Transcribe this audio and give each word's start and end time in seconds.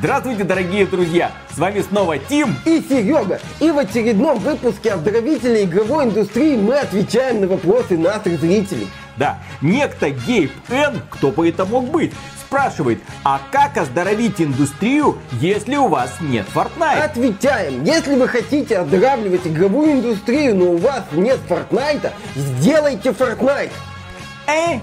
Здравствуйте, 0.00 0.44
дорогие 0.44 0.86
друзья! 0.86 1.30
С 1.54 1.58
вами 1.58 1.82
снова 1.82 2.16
Тим 2.16 2.56
и 2.64 2.80
Серега. 2.80 3.38
И 3.60 3.70
в 3.70 3.76
очередном 3.76 4.38
выпуске 4.38 4.94
оздоровителей 4.94 5.64
игровой 5.64 6.04
индустрии 6.04 6.56
мы 6.56 6.78
отвечаем 6.78 7.42
на 7.42 7.46
вопросы 7.46 7.98
наших 7.98 8.40
зрителей. 8.40 8.88
Да, 9.18 9.40
некто 9.60 10.08
Гейб 10.08 10.52
Н, 10.70 11.02
кто 11.10 11.30
бы 11.30 11.50
это 11.50 11.66
мог 11.66 11.90
быть, 11.90 12.14
спрашивает, 12.40 12.98
а 13.24 13.42
как 13.52 13.76
оздоровить 13.76 14.40
индустрию, 14.40 15.18
если 15.32 15.76
у 15.76 15.88
вас 15.88 16.10
нет 16.22 16.46
Fortnite? 16.54 17.02
Отвечаем, 17.02 17.84
если 17.84 18.14
вы 18.14 18.26
хотите 18.26 18.78
оздоравливать 18.78 19.46
игровую 19.46 19.92
индустрию, 19.92 20.56
но 20.56 20.64
у 20.70 20.76
вас 20.78 21.04
нет 21.12 21.40
Fortnite, 21.46 22.10
сделайте 22.34 23.10
Fortnite. 23.10 23.70
Э? 24.46 24.80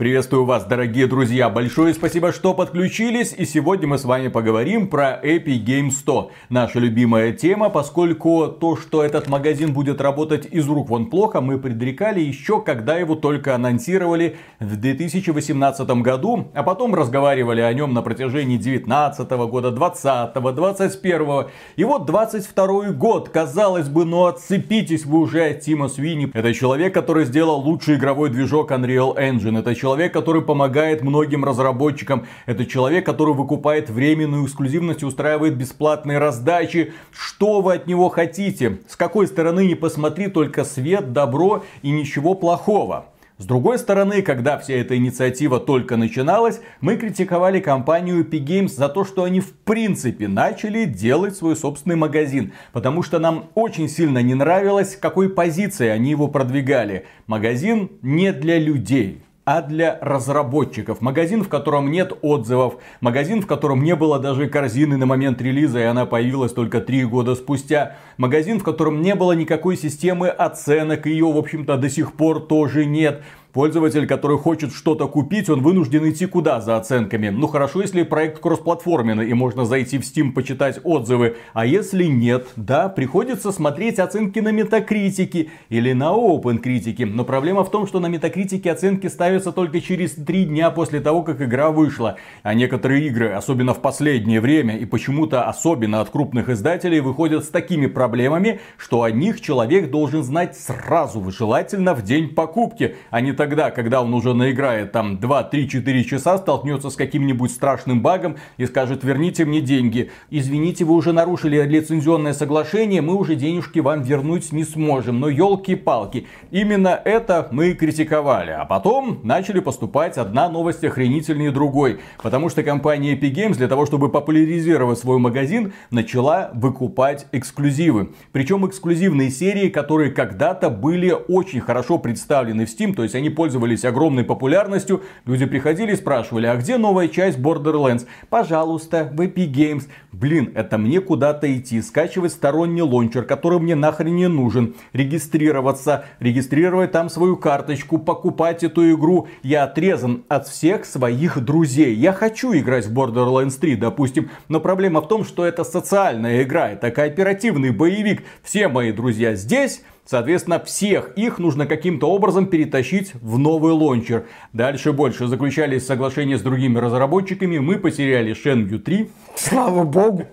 Приветствую 0.00 0.46
вас, 0.46 0.64
дорогие 0.64 1.06
друзья. 1.06 1.50
Большое 1.50 1.92
спасибо, 1.92 2.32
что 2.32 2.54
подключились. 2.54 3.34
И 3.36 3.44
сегодня 3.44 3.86
мы 3.86 3.98
с 3.98 4.06
вами 4.06 4.28
поговорим 4.28 4.88
про 4.88 5.20
Epic 5.22 5.62
Game 5.62 5.90
100. 5.90 6.30
Наша 6.48 6.78
любимая 6.78 7.34
тема, 7.34 7.68
поскольку 7.68 8.48
то, 8.48 8.78
что 8.78 9.04
этот 9.04 9.28
магазин 9.28 9.74
будет 9.74 10.00
работать 10.00 10.46
из 10.50 10.66
рук 10.66 10.88
вон 10.88 11.10
плохо, 11.10 11.42
мы 11.42 11.58
предрекали 11.58 12.18
еще, 12.18 12.62
когда 12.62 12.96
его 12.96 13.14
только 13.14 13.54
анонсировали 13.54 14.38
в 14.58 14.76
2018 14.76 15.86
году. 16.00 16.48
А 16.54 16.62
потом 16.62 16.94
разговаривали 16.94 17.60
о 17.60 17.70
нем 17.74 17.92
на 17.92 18.00
протяжении 18.00 18.56
19 18.56 19.30
года, 19.30 19.70
20 19.70 20.32
21 20.32 21.46
И 21.76 21.84
вот 21.84 22.06
22 22.06 22.92
год. 22.92 23.28
Казалось 23.28 23.90
бы, 23.90 24.06
ну 24.06 24.24
отцепитесь 24.24 25.04
вы 25.04 25.18
уже 25.18 25.44
от 25.44 25.60
Тима 25.60 25.88
Свини. 25.88 26.30
Это 26.32 26.54
человек, 26.54 26.94
который 26.94 27.26
сделал 27.26 27.60
лучший 27.60 27.96
игровой 27.96 28.30
движок 28.30 28.70
Unreal 28.70 29.14
Engine. 29.18 29.58
Это 29.58 29.74
человек, 29.74 29.89
человек, 29.90 30.12
который 30.12 30.42
помогает 30.42 31.02
многим 31.02 31.44
разработчикам. 31.44 32.26
Это 32.46 32.64
человек, 32.64 33.04
который 33.04 33.34
выкупает 33.34 33.90
временную 33.90 34.46
эксклюзивность 34.46 35.02
и 35.02 35.04
устраивает 35.04 35.56
бесплатные 35.56 36.18
раздачи. 36.18 36.92
Что 37.10 37.60
вы 37.60 37.74
от 37.74 37.88
него 37.88 38.08
хотите? 38.08 38.78
С 38.86 38.94
какой 38.94 39.26
стороны 39.26 39.66
не 39.66 39.74
посмотри, 39.74 40.28
только 40.28 40.62
свет, 40.62 41.12
добро 41.12 41.64
и 41.82 41.90
ничего 41.90 42.34
плохого. 42.34 43.06
С 43.36 43.46
другой 43.46 43.78
стороны, 43.78 44.22
когда 44.22 44.58
вся 44.58 44.74
эта 44.74 44.96
инициатива 44.96 45.58
только 45.58 45.96
начиналась, 45.96 46.60
мы 46.80 46.96
критиковали 46.96 47.58
компанию 47.58 48.22
Epic 48.22 48.44
Games 48.44 48.68
за 48.68 48.88
то, 48.88 49.04
что 49.04 49.24
они 49.24 49.40
в 49.40 49.54
принципе 49.54 50.28
начали 50.28 50.84
делать 50.84 51.34
свой 51.34 51.56
собственный 51.56 51.96
магазин. 51.96 52.52
Потому 52.72 53.02
что 53.02 53.18
нам 53.18 53.46
очень 53.56 53.88
сильно 53.88 54.22
не 54.22 54.34
нравилось, 54.34 54.94
какой 54.94 55.30
позиции 55.30 55.88
они 55.88 56.10
его 56.10 56.28
продвигали. 56.28 57.06
Магазин 57.26 57.90
не 58.02 58.32
для 58.32 58.58
людей 58.58 59.22
а 59.52 59.62
для 59.62 59.98
разработчиков. 60.00 61.00
Магазин, 61.00 61.42
в 61.42 61.48
котором 61.48 61.90
нет 61.90 62.12
отзывов. 62.22 62.74
Магазин, 63.00 63.42
в 63.42 63.48
котором 63.48 63.82
не 63.82 63.96
было 63.96 64.20
даже 64.20 64.48
корзины 64.48 64.96
на 64.96 65.06
момент 65.06 65.42
релиза, 65.42 65.80
и 65.80 65.82
она 65.82 66.06
появилась 66.06 66.52
только 66.52 66.80
три 66.80 67.04
года 67.04 67.34
спустя. 67.34 67.96
Магазин, 68.16 68.60
в 68.60 68.62
котором 68.62 69.02
не 69.02 69.16
было 69.16 69.32
никакой 69.32 69.76
системы 69.76 70.28
оценок, 70.28 71.06
ее, 71.06 71.24
в 71.24 71.36
общем-то, 71.36 71.78
до 71.78 71.90
сих 71.90 72.12
пор 72.12 72.46
тоже 72.46 72.84
нет. 72.86 73.24
Пользователь, 73.52 74.06
который 74.06 74.38
хочет 74.38 74.72
что-то 74.72 75.08
купить, 75.08 75.50
он 75.50 75.62
вынужден 75.62 76.08
идти 76.08 76.26
куда 76.26 76.60
за 76.60 76.76
оценками? 76.76 77.30
Ну 77.30 77.48
хорошо, 77.48 77.80
если 77.80 78.04
проект 78.04 78.38
кроссплатформенный 78.38 79.28
и 79.28 79.34
можно 79.34 79.64
зайти 79.64 79.98
в 79.98 80.02
Steam 80.02 80.32
почитать 80.32 80.78
отзывы. 80.84 81.36
А 81.52 81.66
если 81.66 82.04
нет, 82.04 82.46
да, 82.54 82.88
приходится 82.88 83.50
смотреть 83.50 83.98
оценки 83.98 84.38
на 84.38 84.52
метакритике 84.52 85.50
или 85.68 85.92
на 85.92 86.12
OpenCritic. 86.12 87.06
Но 87.06 87.24
проблема 87.24 87.64
в 87.64 87.70
том, 87.72 87.88
что 87.88 87.98
на 87.98 88.06
метакритике 88.06 88.70
оценки 88.70 89.08
ставятся 89.08 89.50
только 89.50 89.80
через 89.80 90.12
три 90.12 90.44
дня 90.44 90.70
после 90.70 91.00
того, 91.00 91.24
как 91.24 91.42
игра 91.42 91.72
вышла. 91.72 92.18
А 92.44 92.54
некоторые 92.54 93.08
игры, 93.08 93.32
особенно 93.32 93.74
в 93.74 93.80
последнее 93.80 94.40
время 94.40 94.76
и 94.76 94.84
почему-то 94.84 95.48
особенно 95.48 96.00
от 96.00 96.10
крупных 96.10 96.50
издателей, 96.50 97.00
выходят 97.00 97.44
с 97.44 97.48
такими 97.48 97.86
проблемами, 97.86 98.60
что 98.76 99.02
о 99.02 99.10
них 99.10 99.40
человек 99.40 99.90
должен 99.90 100.22
знать 100.22 100.56
сразу, 100.56 101.28
желательно 101.32 101.94
в 101.94 102.02
день 102.02 102.28
покупки, 102.28 102.94
а 103.10 103.20
не 103.20 103.32
тогда, 103.40 103.70
когда 103.70 104.02
он 104.02 104.12
уже 104.12 104.34
наиграет 104.34 104.92
там 104.92 105.18
2, 105.18 105.44
3, 105.44 105.66
4 105.66 106.04
часа, 106.04 106.36
столкнется 106.36 106.90
с 106.90 106.94
каким-нибудь 106.94 107.50
страшным 107.50 108.02
багом 108.02 108.36
и 108.58 108.66
скажет, 108.66 109.02
верните 109.02 109.46
мне 109.46 109.62
деньги. 109.62 110.10
Извините, 110.28 110.84
вы 110.84 110.92
уже 110.92 111.14
нарушили 111.14 111.58
лицензионное 111.62 112.34
соглашение, 112.34 113.00
мы 113.00 113.14
уже 113.14 113.36
денежки 113.36 113.78
вам 113.78 114.02
вернуть 114.02 114.52
не 114.52 114.64
сможем. 114.64 115.20
Но 115.20 115.30
елки-палки, 115.30 116.26
именно 116.50 117.00
это 117.02 117.48
мы 117.50 117.72
критиковали. 117.72 118.50
А 118.50 118.66
потом 118.66 119.20
начали 119.22 119.60
поступать 119.60 120.18
одна 120.18 120.50
новость 120.50 120.84
охренительнее 120.84 121.50
другой. 121.50 122.00
Потому 122.22 122.50
что 122.50 122.62
компания 122.62 123.14
Epic 123.14 123.32
Games 123.32 123.56
для 123.56 123.68
того, 123.68 123.86
чтобы 123.86 124.10
популяризировать 124.10 124.98
свой 124.98 125.18
магазин, 125.18 125.72
начала 125.90 126.50
выкупать 126.52 127.24
эксклюзивы. 127.32 128.10
Причем 128.32 128.66
эксклюзивные 128.66 129.30
серии, 129.30 129.70
которые 129.70 130.10
когда-то 130.10 130.68
были 130.68 131.16
очень 131.28 131.60
хорошо 131.60 131.96
представлены 131.96 132.66
в 132.66 132.68
Steam, 132.68 132.92
то 132.92 133.02
есть 133.02 133.14
они 133.14 133.29
пользовались 133.30 133.84
огромной 133.84 134.24
популярностью. 134.24 135.02
Люди 135.24 135.46
приходили 135.46 135.92
и 135.92 135.96
спрашивали, 135.96 136.46
а 136.46 136.56
где 136.56 136.76
новая 136.76 137.08
часть 137.08 137.38
Borderlands? 137.38 138.06
Пожалуйста, 138.28 139.10
в 139.12 139.20
Epic 139.20 139.52
Games. 139.52 139.88
Блин, 140.12 140.52
это 140.54 140.78
мне 140.78 141.00
куда-то 141.00 141.54
идти, 141.56 141.80
скачивать 141.82 142.32
сторонний 142.32 142.82
лончер, 142.82 143.24
который 143.24 143.58
мне 143.58 143.74
нахрен 143.74 144.14
не 144.14 144.28
нужен, 144.28 144.74
регистрироваться, 144.92 146.04
регистрировать 146.18 146.92
там 146.92 147.08
свою 147.08 147.36
карточку, 147.36 147.98
покупать 147.98 148.64
эту 148.64 148.90
игру. 148.92 149.28
Я 149.42 149.64
отрезан 149.64 150.24
от 150.28 150.48
всех 150.48 150.84
своих 150.84 151.42
друзей. 151.44 151.94
Я 151.94 152.12
хочу 152.12 152.52
играть 152.52 152.86
в 152.86 152.92
Borderlands 152.92 153.58
3, 153.58 153.76
допустим, 153.76 154.30
но 154.48 154.60
проблема 154.60 155.00
в 155.00 155.08
том, 155.08 155.24
что 155.24 155.44
это 155.44 155.64
социальная 155.64 156.42
игра, 156.42 156.70
это 156.70 156.90
кооперативный 156.90 157.70
боевик. 157.70 158.24
Все 158.42 158.68
мои 158.68 158.92
друзья 158.92 159.34
здесь, 159.34 159.82
Соответственно, 160.04 160.58
всех 160.58 161.12
их 161.16 161.38
нужно 161.38 161.66
каким-то 161.66 162.10
образом 162.10 162.46
перетащить 162.46 163.12
в 163.14 163.38
новый 163.38 163.72
лончер. 163.72 164.26
Дальше 164.52 164.92
больше. 164.92 165.26
Заключались 165.26 165.86
соглашения 165.86 166.36
с 166.36 166.42
другими 166.42 166.78
разработчиками. 166.78 167.58
Мы 167.58 167.78
потеряли 167.78 168.34
Shenmue 168.34 168.78
3. 168.78 169.10
Слава 169.36 169.84
богу. 169.84 170.26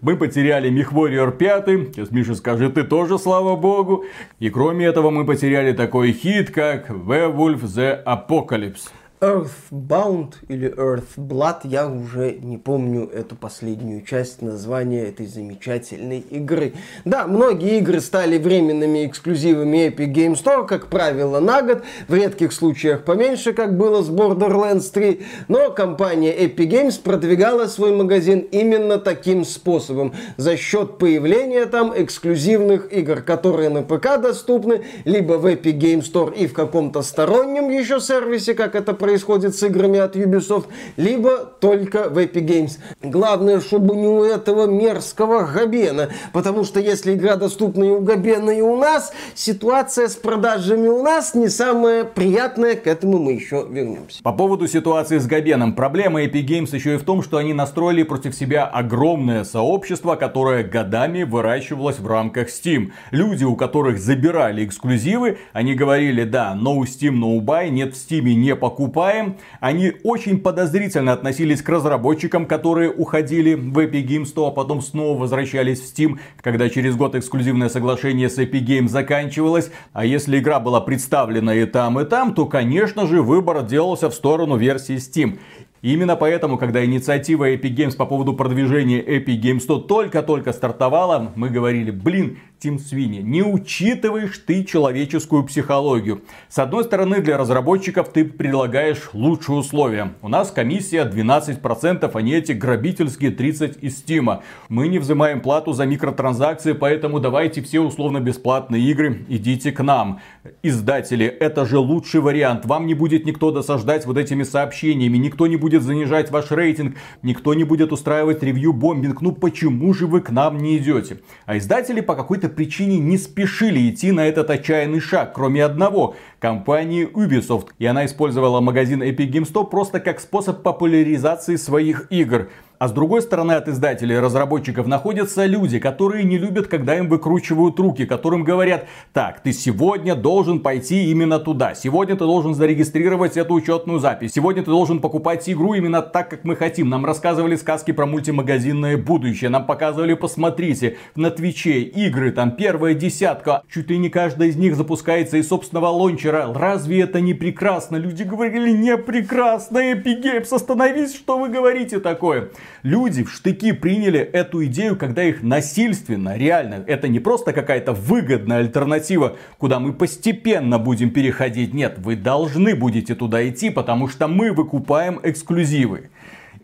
Мы 0.00 0.16
потеряли 0.16 0.70
MechWarrior 0.70 1.36
5. 1.36 1.94
Сейчас 1.94 2.10
Миша 2.10 2.34
скажет, 2.34 2.74
ты 2.74 2.84
тоже, 2.84 3.18
слава 3.18 3.56
богу. 3.56 4.04
И 4.38 4.50
кроме 4.50 4.86
этого 4.86 5.10
мы 5.10 5.24
потеряли 5.24 5.72
такой 5.72 6.12
хит, 6.12 6.50
как 6.50 6.90
Werewolf 6.90 7.62
the 7.62 8.02
Apocalypse. 8.04 8.90
Earthbound 9.20 10.34
или 10.48 10.72
Earthblood, 10.72 11.60
я 11.64 11.88
уже 11.88 12.38
не 12.40 12.56
помню 12.56 13.08
эту 13.12 13.34
последнюю 13.34 14.02
часть 14.02 14.42
названия 14.42 15.08
этой 15.08 15.26
замечательной 15.26 16.20
игры. 16.20 16.74
Да, 17.04 17.26
многие 17.26 17.78
игры 17.78 18.00
стали 18.00 18.38
временными 18.38 19.06
эксклюзивами 19.06 19.88
Epic 19.88 20.12
Game 20.12 20.34
Store, 20.34 20.66
как 20.66 20.86
правило, 20.86 21.40
на 21.40 21.62
год, 21.62 21.82
в 22.06 22.14
редких 22.14 22.52
случаях 22.52 23.04
поменьше, 23.04 23.52
как 23.52 23.76
было 23.76 24.02
с 24.02 24.08
Borderlands 24.08 24.92
3, 24.92 25.20
но 25.48 25.70
компания 25.70 26.36
Epic 26.36 26.68
Games 26.68 27.00
продвигала 27.02 27.66
свой 27.66 27.92
магазин 27.92 28.46
именно 28.52 28.98
таким 28.98 29.44
способом, 29.44 30.14
за 30.36 30.56
счет 30.56 30.98
появления 30.98 31.66
там 31.66 31.92
эксклюзивных 31.96 32.92
игр, 32.92 33.22
которые 33.22 33.68
на 33.68 33.82
ПК 33.82 34.20
доступны, 34.20 34.84
либо 35.04 35.34
в 35.34 35.46
Epic 35.46 35.76
Game 35.76 36.02
Store 36.02 36.32
и 36.36 36.46
в 36.46 36.52
каком-то 36.52 37.02
стороннем 37.02 37.68
еще 37.68 37.98
сервисе, 37.98 38.54
как 38.54 38.76
это 38.76 38.94
происходит 38.94 39.07
происходит 39.08 39.56
с 39.56 39.62
играми 39.62 39.98
от 39.98 40.16
Ubisoft, 40.16 40.66
либо 40.98 41.38
только 41.60 42.10
в 42.10 42.18
Epic 42.18 42.44
Games. 42.46 42.72
Главное, 43.02 43.58
чтобы 43.62 43.96
не 43.96 44.06
у 44.06 44.22
этого 44.22 44.66
мерзкого 44.66 45.46
Габена, 45.46 46.10
потому 46.34 46.62
что 46.62 46.78
если 46.78 47.14
игра 47.14 47.36
доступна 47.36 47.84
и 47.84 47.88
у 47.88 48.00
Габена, 48.00 48.50
и 48.50 48.60
у 48.60 48.76
нас, 48.76 49.14
ситуация 49.34 50.08
с 50.08 50.14
продажами 50.14 50.88
у 50.88 51.02
нас 51.02 51.34
не 51.34 51.48
самая 51.48 52.04
приятная, 52.04 52.74
к 52.74 52.86
этому 52.86 53.18
мы 53.18 53.32
еще 53.32 53.66
вернемся. 53.70 54.22
По 54.22 54.32
поводу 54.32 54.68
ситуации 54.68 55.16
с 55.16 55.26
Габеном, 55.26 55.72
проблема 55.72 56.22
Epic 56.24 56.46
Games 56.46 56.74
еще 56.74 56.96
и 56.96 56.98
в 56.98 57.04
том, 57.04 57.22
что 57.22 57.38
они 57.38 57.54
настроили 57.54 58.02
против 58.02 58.34
себя 58.34 58.66
огромное 58.66 59.44
сообщество, 59.44 60.16
которое 60.16 60.64
годами 60.64 61.22
выращивалось 61.22 61.98
в 61.98 62.06
рамках 62.06 62.48
Steam. 62.48 62.90
Люди, 63.10 63.44
у 63.44 63.56
которых 63.56 64.00
забирали 64.00 64.66
эксклюзивы, 64.66 65.38
они 65.54 65.72
говорили, 65.72 66.24
да, 66.24 66.54
no 66.54 66.80
Steam, 66.82 67.14
no 67.14 67.40
buy, 67.40 67.70
нет 67.70 67.94
в 67.94 67.96
Steam, 67.96 68.34
не 68.34 68.54
покупай 68.54 68.97
покупаем. 68.98 69.36
Они 69.60 69.92
очень 70.02 70.40
подозрительно 70.40 71.12
относились 71.12 71.62
к 71.62 71.68
разработчикам, 71.68 72.46
которые 72.46 72.90
уходили 72.90 73.54
в 73.54 73.78
Epic 73.78 74.06
Games 74.06 74.26
100, 74.26 74.46
а 74.48 74.50
потом 74.50 74.82
снова 74.82 75.18
возвращались 75.18 75.80
в 75.80 75.84
Steam, 75.84 76.18
когда 76.40 76.68
через 76.68 76.96
год 76.96 77.14
эксклюзивное 77.14 77.68
соглашение 77.68 78.28
с 78.28 78.38
Epic 78.38 78.64
Games 78.64 78.88
заканчивалось. 78.88 79.70
А 79.92 80.04
если 80.04 80.38
игра 80.38 80.58
была 80.60 80.80
представлена 80.80 81.54
и 81.54 81.64
там, 81.64 82.00
и 82.00 82.04
там, 82.04 82.34
то, 82.34 82.46
конечно 82.46 83.06
же, 83.06 83.22
выбор 83.22 83.62
делался 83.62 84.10
в 84.10 84.14
сторону 84.14 84.56
версии 84.56 84.96
Steam. 84.96 85.38
Именно 85.82 86.16
поэтому, 86.16 86.58
когда 86.58 86.84
инициатива 86.84 87.52
Epic 87.52 87.74
Games 87.74 87.96
по 87.96 88.06
поводу 88.06 88.34
продвижения 88.34 89.00
Epic 89.00 89.40
Games 89.40 89.60
100 89.60 89.78
только-только 89.80 90.52
стартовала, 90.52 91.32
мы 91.36 91.50
говорили, 91.50 91.90
блин, 91.90 92.38
Тим 92.58 92.80
Свини. 92.80 93.18
Не 93.18 93.42
учитываешь 93.42 94.38
ты 94.38 94.64
человеческую 94.64 95.44
психологию. 95.44 96.22
С 96.48 96.58
одной 96.58 96.82
стороны, 96.82 97.20
для 97.20 97.38
разработчиков 97.38 98.08
ты 98.08 98.24
предлагаешь 98.24 99.10
лучшие 99.12 99.58
условия. 99.58 100.14
У 100.22 100.28
нас 100.28 100.50
комиссия 100.50 101.04
12%, 101.04 102.10
а 102.12 102.20
не 102.22 102.32
эти 102.32 102.50
грабительские 102.50 103.30
30% 103.30 103.78
из 103.80 103.98
Стима. 103.98 104.42
Мы 104.68 104.88
не 104.88 104.98
взимаем 104.98 105.40
плату 105.40 105.72
за 105.72 105.86
микротранзакции, 105.86 106.72
поэтому 106.72 107.20
давайте 107.20 107.62
все 107.62 107.78
условно 107.78 108.18
бесплатные 108.18 108.82
игры, 108.90 109.24
идите 109.28 109.70
к 109.70 109.80
нам. 109.80 110.20
Издатели, 110.64 111.26
это 111.26 111.64
же 111.64 111.78
лучший 111.78 112.20
вариант. 112.20 112.66
Вам 112.66 112.86
не 112.86 112.94
будет 112.94 113.24
никто 113.24 113.52
досаждать 113.52 114.04
вот 114.04 114.18
этими 114.18 114.42
сообщениями, 114.42 115.16
никто 115.16 115.46
не 115.46 115.56
будет 115.56 115.67
занижать 115.76 116.30
ваш 116.30 116.50
рейтинг, 116.50 116.96
никто 117.22 117.54
не 117.54 117.64
будет 117.64 117.92
устраивать 117.92 118.42
ревью-бомбинг. 118.42 119.20
Ну 119.20 119.32
почему 119.32 119.92
же 119.94 120.06
вы 120.06 120.20
к 120.20 120.30
нам 120.30 120.58
не 120.58 120.78
идете? 120.78 121.20
А 121.46 121.58
издатели 121.58 122.00
по 122.00 122.14
какой-то 122.14 122.48
причине 122.48 122.98
не 122.98 123.18
спешили 123.18 123.90
идти 123.90 124.12
на 124.12 124.26
этот 124.26 124.50
отчаянный 124.50 125.00
шаг, 125.00 125.32
кроме 125.34 125.64
одного 125.64 126.16
компании 126.40 127.06
Ubisoft. 127.06 127.68
И 127.78 127.86
она 127.86 128.06
использовала 128.06 128.60
магазин 128.60 129.02
Epic 129.02 129.30
Games 129.30 129.52
Store 129.52 129.68
просто 129.68 130.00
как 130.00 130.20
способ 130.20 130.62
популяризации 130.62 131.56
своих 131.56 132.06
игр. 132.10 132.48
А 132.78 132.86
с 132.86 132.92
другой 132.92 133.22
стороны 133.22 133.52
от 133.52 133.66
издателей 133.66 134.14
и 134.14 134.18
разработчиков 134.20 134.86
находятся 134.86 135.46
люди, 135.46 135.80
которые 135.80 136.22
не 136.22 136.38
любят, 136.38 136.68
когда 136.68 136.96
им 136.96 137.08
выкручивают 137.08 137.76
руки, 137.80 138.06
которым 138.06 138.44
говорят, 138.44 138.86
так, 139.12 139.40
ты 139.40 139.52
сегодня 139.52 140.14
должен 140.14 140.60
пойти 140.60 141.10
именно 141.10 141.40
туда, 141.40 141.74
сегодня 141.74 142.14
ты 142.14 142.20
должен 142.20 142.54
зарегистрировать 142.54 143.36
эту 143.36 143.54
учетную 143.54 143.98
запись, 143.98 144.32
сегодня 144.32 144.62
ты 144.62 144.70
должен 144.70 145.00
покупать 145.00 145.50
игру 145.50 145.74
именно 145.74 146.02
так, 146.02 146.30
как 146.30 146.44
мы 146.44 146.54
хотим. 146.54 146.88
Нам 146.88 147.04
рассказывали 147.04 147.56
сказки 147.56 147.90
про 147.90 148.06
мультимагазинное 148.06 148.96
будущее, 148.96 149.50
нам 149.50 149.66
показывали, 149.66 150.14
посмотрите, 150.14 150.98
на 151.16 151.30
Твиче 151.30 151.80
игры, 151.80 152.30
там 152.30 152.52
первая 152.52 152.94
десятка, 152.94 153.62
чуть 153.68 153.90
ли 153.90 153.98
не 153.98 154.08
каждая 154.08 154.50
из 154.50 154.56
них 154.56 154.76
запускается 154.76 155.36
из 155.38 155.48
собственного 155.48 155.88
лончера. 155.88 156.52
Разве 156.54 157.00
это 157.00 157.20
не 157.20 157.34
прекрасно? 157.34 157.96
Люди 157.96 158.22
говорили, 158.22 158.70
не 158.70 158.96
прекрасно, 158.96 159.78
Epic 159.78 160.54
остановись, 160.54 161.16
что 161.16 161.40
вы 161.40 161.48
говорите 161.48 161.98
такое? 161.98 162.50
Люди 162.82 163.24
в 163.24 163.32
штыки 163.32 163.72
приняли 163.72 164.20
эту 164.20 164.64
идею, 164.66 164.96
когда 164.96 165.24
их 165.24 165.42
насильственно, 165.42 166.36
реально, 166.36 166.84
это 166.86 167.08
не 167.08 167.20
просто 167.20 167.52
какая-то 167.52 167.92
выгодная 167.92 168.58
альтернатива, 168.58 169.36
куда 169.58 169.80
мы 169.80 169.92
постепенно 169.92 170.78
будем 170.78 171.10
переходить. 171.10 171.74
Нет, 171.74 171.98
вы 171.98 172.16
должны 172.16 172.74
будете 172.74 173.14
туда 173.14 173.46
идти, 173.48 173.70
потому 173.70 174.08
что 174.08 174.28
мы 174.28 174.52
выкупаем 174.52 175.20
эксклюзивы. 175.22 176.10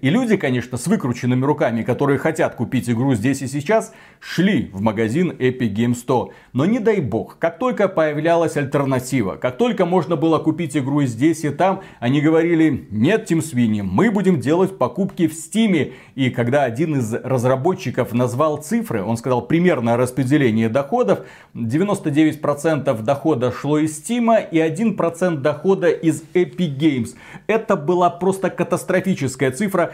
И 0.00 0.10
люди, 0.10 0.36
конечно, 0.36 0.76
с 0.76 0.86
выкрученными 0.86 1.44
руками, 1.44 1.82
которые 1.82 2.18
хотят 2.18 2.54
купить 2.54 2.90
игру 2.90 3.14
здесь 3.14 3.42
и 3.42 3.46
сейчас, 3.46 3.92
шли 4.20 4.70
в 4.72 4.80
магазин 4.80 5.30
Epic 5.30 5.74
Games 5.74 5.94
100. 5.94 6.32
Но 6.52 6.64
не 6.66 6.78
дай 6.78 7.00
бог, 7.00 7.38
как 7.38 7.58
только 7.58 7.88
появлялась 7.88 8.56
альтернатива, 8.56 9.36
как 9.36 9.56
только 9.56 9.86
можно 9.86 10.16
было 10.16 10.38
купить 10.38 10.76
игру 10.76 11.00
и 11.00 11.06
здесь 11.06 11.44
и 11.44 11.50
там, 11.50 11.82
они 12.00 12.20
говорили, 12.20 12.86
нет, 12.90 13.26
Тим 13.26 13.42
Свини, 13.42 13.82
мы 13.82 14.10
будем 14.10 14.40
делать 14.40 14.78
покупки 14.78 15.26
в 15.26 15.34
Стиме. 15.34 15.92
И 16.14 16.30
когда 16.30 16.64
один 16.64 16.96
из 16.96 17.12
разработчиков 17.14 18.12
назвал 18.12 18.58
цифры, 18.58 19.02
он 19.02 19.16
сказал 19.16 19.46
примерное 19.46 19.96
распределение 19.96 20.68
доходов, 20.68 21.20
99% 21.54 23.02
дохода 23.02 23.52
шло 23.52 23.78
из 23.78 23.96
Стима 23.96 24.38
и 24.38 24.58
1% 24.58 25.36
дохода 25.36 25.88
из 25.88 26.22
Epic 26.34 26.76
Games. 26.78 27.14
Это 27.46 27.76
была 27.76 28.10
просто 28.10 28.50
катастрофическая 28.50 29.50
цифра, 29.50 29.93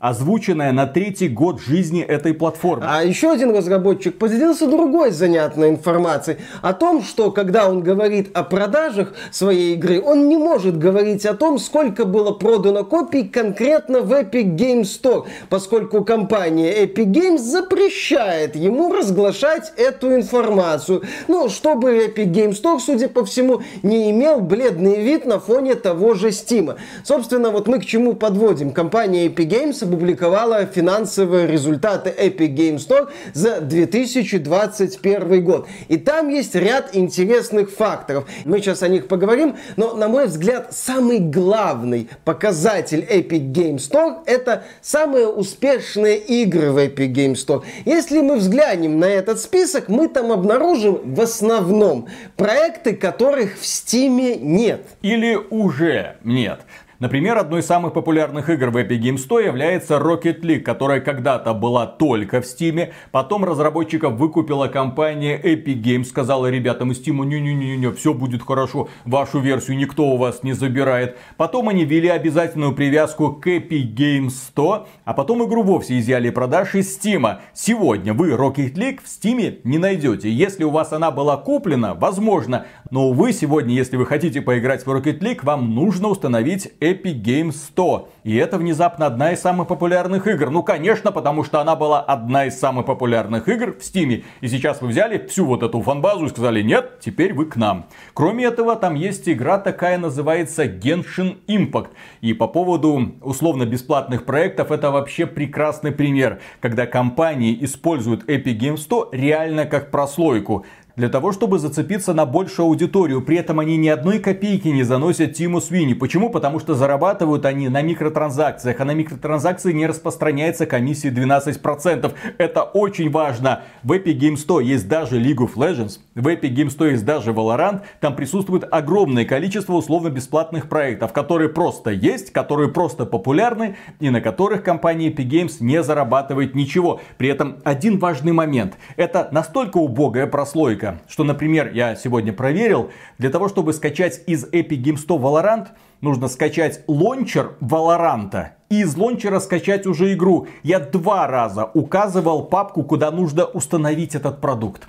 озвученная 0.00 0.72
на 0.72 0.86
третий 0.86 1.28
год 1.28 1.60
жизни 1.60 2.00
этой 2.00 2.32
платформы. 2.32 2.86
А 2.88 3.04
еще 3.04 3.30
один 3.30 3.54
разработчик 3.54 4.16
поделился 4.16 4.66
другой 4.66 5.10
занятной 5.10 5.68
информацией 5.68 6.38
о 6.62 6.72
том, 6.72 7.02
что 7.02 7.30
когда 7.30 7.68
он 7.68 7.82
говорит 7.82 8.30
о 8.32 8.42
продажах 8.42 9.12
своей 9.30 9.74
игры, 9.74 10.00
он 10.00 10.28
не 10.28 10.38
может 10.38 10.78
говорить 10.78 11.26
о 11.26 11.34
том, 11.34 11.58
сколько 11.58 12.06
было 12.06 12.32
продано 12.32 12.82
копий 12.84 13.24
конкретно 13.24 14.00
в 14.00 14.10
Epic 14.12 14.56
Games 14.56 14.84
Store, 14.84 15.26
поскольку 15.50 16.02
компания 16.02 16.82
Epic 16.86 17.12
Games 17.12 17.38
запрещает 17.38 18.56
ему 18.56 18.94
разглашать 18.94 19.74
эту 19.76 20.14
информацию. 20.14 21.02
Ну, 21.28 21.50
чтобы 21.50 22.06
Epic 22.06 22.32
Games 22.32 22.62
Store, 22.62 22.80
судя 22.80 23.08
по 23.10 23.26
всему, 23.26 23.60
не 23.82 24.10
имел 24.10 24.40
бледный 24.40 25.02
вид 25.02 25.26
на 25.26 25.38
фоне 25.38 25.74
того 25.74 26.14
же 26.14 26.28
Steam. 26.28 26.76
Собственно, 27.04 27.50
вот 27.50 27.68
мы 27.68 27.80
к 27.80 27.84
чему 27.84 28.14
подводим. 28.14 28.70
Компания 28.70 29.26
Epic 29.26 29.46
Games 29.46 29.89
опубликовала 29.90 30.66
финансовые 30.66 31.46
результаты 31.46 32.10
Epic 32.10 32.54
Game 32.54 32.76
Store 32.76 33.08
за 33.32 33.60
2021 33.60 35.44
год. 35.44 35.66
И 35.88 35.96
там 35.96 36.28
есть 36.28 36.54
ряд 36.54 36.94
интересных 36.94 37.70
факторов. 37.70 38.28
Мы 38.44 38.60
сейчас 38.60 38.82
о 38.82 38.88
них 38.88 39.08
поговорим, 39.08 39.56
но, 39.76 39.94
на 39.94 40.08
мой 40.08 40.26
взгляд, 40.26 40.68
самый 40.72 41.18
главный 41.18 42.08
показатель 42.24 43.00
Epic 43.00 43.52
Game 43.52 43.76
Store 43.76 44.18
это 44.26 44.64
самые 44.80 45.26
успешные 45.26 46.18
игры 46.18 46.70
в 46.70 46.78
Epic 46.78 47.12
Game 47.12 47.32
Store. 47.32 47.64
Если 47.84 48.20
мы 48.20 48.36
взглянем 48.36 49.00
на 49.00 49.06
этот 49.06 49.40
список, 49.40 49.88
мы 49.88 50.08
там 50.08 50.30
обнаружим 50.30 51.00
в 51.02 51.20
основном 51.20 52.06
проекты, 52.36 52.94
которых 52.94 53.58
в 53.58 53.62
Steam 53.62 54.38
нет. 54.40 54.82
Или 55.02 55.34
уже 55.34 56.16
нет. 56.22 56.60
Например, 57.00 57.38
одной 57.38 57.60
из 57.60 57.66
самых 57.66 57.94
популярных 57.94 58.50
игр 58.50 58.68
в 58.68 58.76
Epic 58.76 59.00
Games 59.00 59.16
100 59.20 59.40
является 59.40 59.94
Rocket 59.94 60.42
League, 60.42 60.60
которая 60.60 61.00
когда-то 61.00 61.54
была 61.54 61.86
только 61.86 62.42
в 62.42 62.44
Steam, 62.44 62.92
потом 63.10 63.42
разработчиков 63.42 64.12
выкупила 64.12 64.68
компания 64.68 65.40
Epic 65.42 65.80
Games, 65.80 66.04
сказала 66.04 66.50
ребятам 66.50 66.92
из 66.92 67.00
Steam, 67.00 67.24
не-не-не, 67.24 67.90
все 67.92 68.12
будет 68.12 68.42
хорошо, 68.42 68.90
вашу 69.06 69.38
версию 69.38 69.78
никто 69.78 70.08
у 70.08 70.18
вас 70.18 70.42
не 70.42 70.52
забирает. 70.52 71.16
Потом 71.38 71.70
они 71.70 71.86
ввели 71.86 72.08
обязательную 72.10 72.74
привязку 72.74 73.32
к 73.32 73.46
Epic 73.46 73.94
Games 73.94 74.32
100, 74.48 74.86
а 75.06 75.14
потом 75.14 75.42
игру 75.46 75.62
вовсе 75.62 75.98
изъяли 75.98 76.28
продаж 76.28 76.74
из 76.74 76.98
Steam. 76.98 77.38
Сегодня 77.54 78.12
вы 78.12 78.32
Rocket 78.32 78.74
League 78.74 79.00
в 79.02 79.06
Steam 79.06 79.60
не 79.64 79.78
найдете. 79.78 80.30
Если 80.30 80.64
у 80.64 80.70
вас 80.70 80.92
она 80.92 81.10
была 81.10 81.38
куплена, 81.38 81.94
возможно, 81.94 82.66
но 82.90 83.08
увы, 83.08 83.32
сегодня, 83.32 83.74
если 83.74 83.96
вы 83.96 84.04
хотите 84.04 84.42
поиграть 84.42 84.84
в 84.84 84.90
Rocket 84.90 85.20
League, 85.20 85.38
вам 85.44 85.74
нужно 85.74 86.08
установить 86.08 86.68
Games 86.94 87.52
100. 87.52 88.08
И 88.24 88.36
это 88.36 88.58
внезапно 88.58 89.06
одна 89.06 89.32
из 89.32 89.40
самых 89.40 89.68
популярных 89.68 90.26
игр. 90.26 90.50
Ну, 90.50 90.62
конечно, 90.62 91.12
потому 91.12 91.44
что 91.44 91.60
она 91.60 91.76
была 91.76 92.00
одна 92.00 92.46
из 92.46 92.58
самых 92.58 92.86
популярных 92.86 93.48
игр 93.48 93.72
в 93.72 93.80
Steam. 93.80 94.24
И 94.40 94.48
сейчас 94.48 94.82
вы 94.82 94.88
взяли 94.88 95.18
всю 95.26 95.46
вот 95.46 95.62
эту 95.62 95.80
фанбазу 95.82 96.26
и 96.26 96.28
сказали, 96.28 96.62
нет, 96.62 97.00
теперь 97.00 97.32
вы 97.32 97.46
к 97.46 97.56
нам. 97.56 97.86
Кроме 98.14 98.44
этого, 98.44 98.76
там 98.76 98.94
есть 98.94 99.28
игра 99.28 99.58
такая, 99.58 99.98
называется 99.98 100.64
Genshin 100.64 101.38
Impact. 101.46 101.88
И 102.20 102.32
по 102.32 102.46
поводу 102.46 103.12
условно-бесплатных 103.22 104.24
проектов, 104.24 104.70
это 104.70 104.90
вообще 104.90 105.26
прекрасный 105.26 105.92
пример. 105.92 106.40
Когда 106.60 106.86
компании 106.86 107.56
используют 107.60 108.28
Epic 108.28 108.58
Games 108.58 108.78
100 108.78 109.10
реально 109.12 109.66
как 109.66 109.90
прослойку 109.90 110.64
для 111.00 111.08
того, 111.08 111.32
чтобы 111.32 111.58
зацепиться 111.58 112.12
на 112.12 112.26
большую 112.26 112.66
аудиторию. 112.66 113.22
При 113.22 113.38
этом 113.38 113.58
они 113.58 113.78
ни 113.78 113.88
одной 113.88 114.18
копейки 114.18 114.68
не 114.68 114.82
заносят 114.82 115.32
Тиму 115.32 115.62
Свини. 115.62 115.94
Почему? 115.94 116.28
Потому 116.28 116.60
что 116.60 116.74
зарабатывают 116.74 117.46
они 117.46 117.70
на 117.70 117.80
микротранзакциях, 117.80 118.78
а 118.78 118.84
на 118.84 118.92
микротранзакции 118.92 119.72
не 119.72 119.86
распространяется 119.86 120.66
комиссия 120.66 121.08
12%. 121.08 122.12
Это 122.36 122.62
очень 122.62 123.10
важно. 123.10 123.62
В 123.82 123.92
Epic 123.92 124.18
Games 124.18 124.36
100 124.36 124.60
есть 124.60 124.88
даже 124.88 125.18
League 125.18 125.38
of 125.38 125.54
Legends, 125.54 126.00
в 126.14 126.26
Epic 126.26 126.54
Games 126.54 126.70
100 126.70 126.86
есть 126.86 127.04
даже 127.06 127.30
Valorant. 127.30 127.80
Там 128.00 128.14
присутствует 128.14 128.64
огромное 128.70 129.24
количество 129.24 129.72
условно-бесплатных 129.72 130.68
проектов, 130.68 131.14
которые 131.14 131.48
просто 131.48 131.90
есть, 131.90 132.30
которые 132.30 132.68
просто 132.68 133.06
популярны 133.06 133.76
и 134.00 134.10
на 134.10 134.20
которых 134.20 134.62
компания 134.62 135.10
Epic 135.10 135.28
Games 135.28 135.56
не 135.60 135.82
зарабатывает 135.82 136.54
ничего. 136.54 137.00
При 137.16 137.30
этом 137.30 137.56
один 137.64 137.98
важный 137.98 138.32
момент. 138.32 138.76
Это 138.96 139.28
настолько 139.32 139.78
убогая 139.78 140.26
прослойка, 140.26 140.89
что, 141.08 141.24
например, 141.24 141.72
я 141.72 141.94
сегодня 141.96 142.32
проверил, 142.32 142.90
для 143.18 143.30
того, 143.30 143.48
чтобы 143.48 143.72
скачать 143.72 144.22
из 144.26 144.44
Epic 144.44 144.82
Games 144.82 144.98
100 144.98 145.16
Valorant, 145.16 145.68
нужно 146.00 146.28
скачать 146.28 146.82
лончер 146.86 147.56
Valorant 147.60 148.48
и 148.70 148.80
из 148.80 148.96
лончера 148.96 149.40
скачать 149.40 149.86
уже 149.86 150.12
игру. 150.12 150.46
Я 150.62 150.80
два 150.80 151.26
раза 151.26 151.64
указывал 151.64 152.44
папку, 152.44 152.82
куда 152.84 153.10
нужно 153.10 153.44
установить 153.44 154.14
этот 154.14 154.40
продукт. 154.40 154.88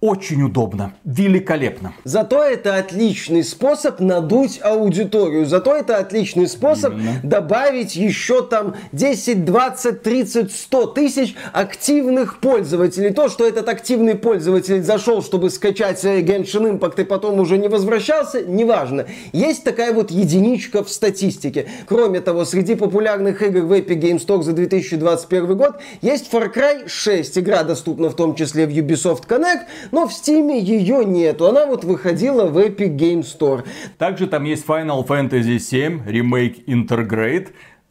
Очень 0.00 0.44
удобно, 0.44 0.94
великолепно. 1.04 1.92
Зато 2.04 2.42
это 2.42 2.76
отличный 2.76 3.44
способ 3.44 4.00
надуть 4.00 4.58
аудиторию. 4.62 5.44
Зато 5.44 5.76
это 5.76 5.98
отличный 5.98 6.48
способ 6.48 6.94
Именно. 6.94 7.20
добавить 7.22 7.96
еще 7.96 8.42
там 8.42 8.76
10, 8.92 9.44
20, 9.44 10.02
30, 10.02 10.52
100 10.52 10.86
тысяч 10.86 11.34
активных 11.52 12.40
пользователей. 12.40 13.10
То, 13.10 13.28
что 13.28 13.46
этот 13.46 13.68
активный 13.68 14.14
пользователь 14.14 14.82
зашел, 14.82 15.22
чтобы 15.22 15.50
скачать 15.50 16.02
Genshin 16.02 16.78
Impact 16.78 17.02
и 17.02 17.04
потом 17.04 17.38
уже 17.38 17.58
не 17.58 17.68
возвращался, 17.68 18.40
неважно. 18.40 19.04
Есть 19.34 19.64
такая 19.64 19.92
вот 19.92 20.10
единичка 20.10 20.82
в 20.82 20.88
статистике. 20.88 21.66
Кроме 21.86 22.22
того, 22.22 22.46
среди 22.46 22.74
популярных 22.74 23.42
игр 23.42 23.60
в 23.60 23.72
Epic 23.74 24.00
Games 24.00 24.26
Store 24.26 24.42
за 24.42 24.54
2021 24.54 25.58
год 25.58 25.74
есть 26.00 26.32
Far 26.32 26.50
Cry 26.50 26.88
6. 26.88 27.36
Игра 27.36 27.64
доступна 27.64 28.08
в 28.08 28.16
том 28.16 28.34
числе 28.34 28.66
в 28.66 28.70
Ubisoft 28.70 29.26
Connect 29.28 29.66
но 29.90 30.06
в 30.06 30.10
Steam 30.10 30.52
ее 30.58 31.04
нету. 31.04 31.46
Она 31.46 31.66
вот 31.66 31.84
выходила 31.84 32.46
в 32.46 32.58
Epic 32.58 32.96
Game 32.96 33.22
Store. 33.22 33.64
Также 33.98 34.26
там 34.26 34.44
есть 34.44 34.66
Final 34.66 35.06
Fantasy 35.06 35.56
VII 35.56 36.06
Remake 36.06 36.64
Intergrade. 36.66 37.48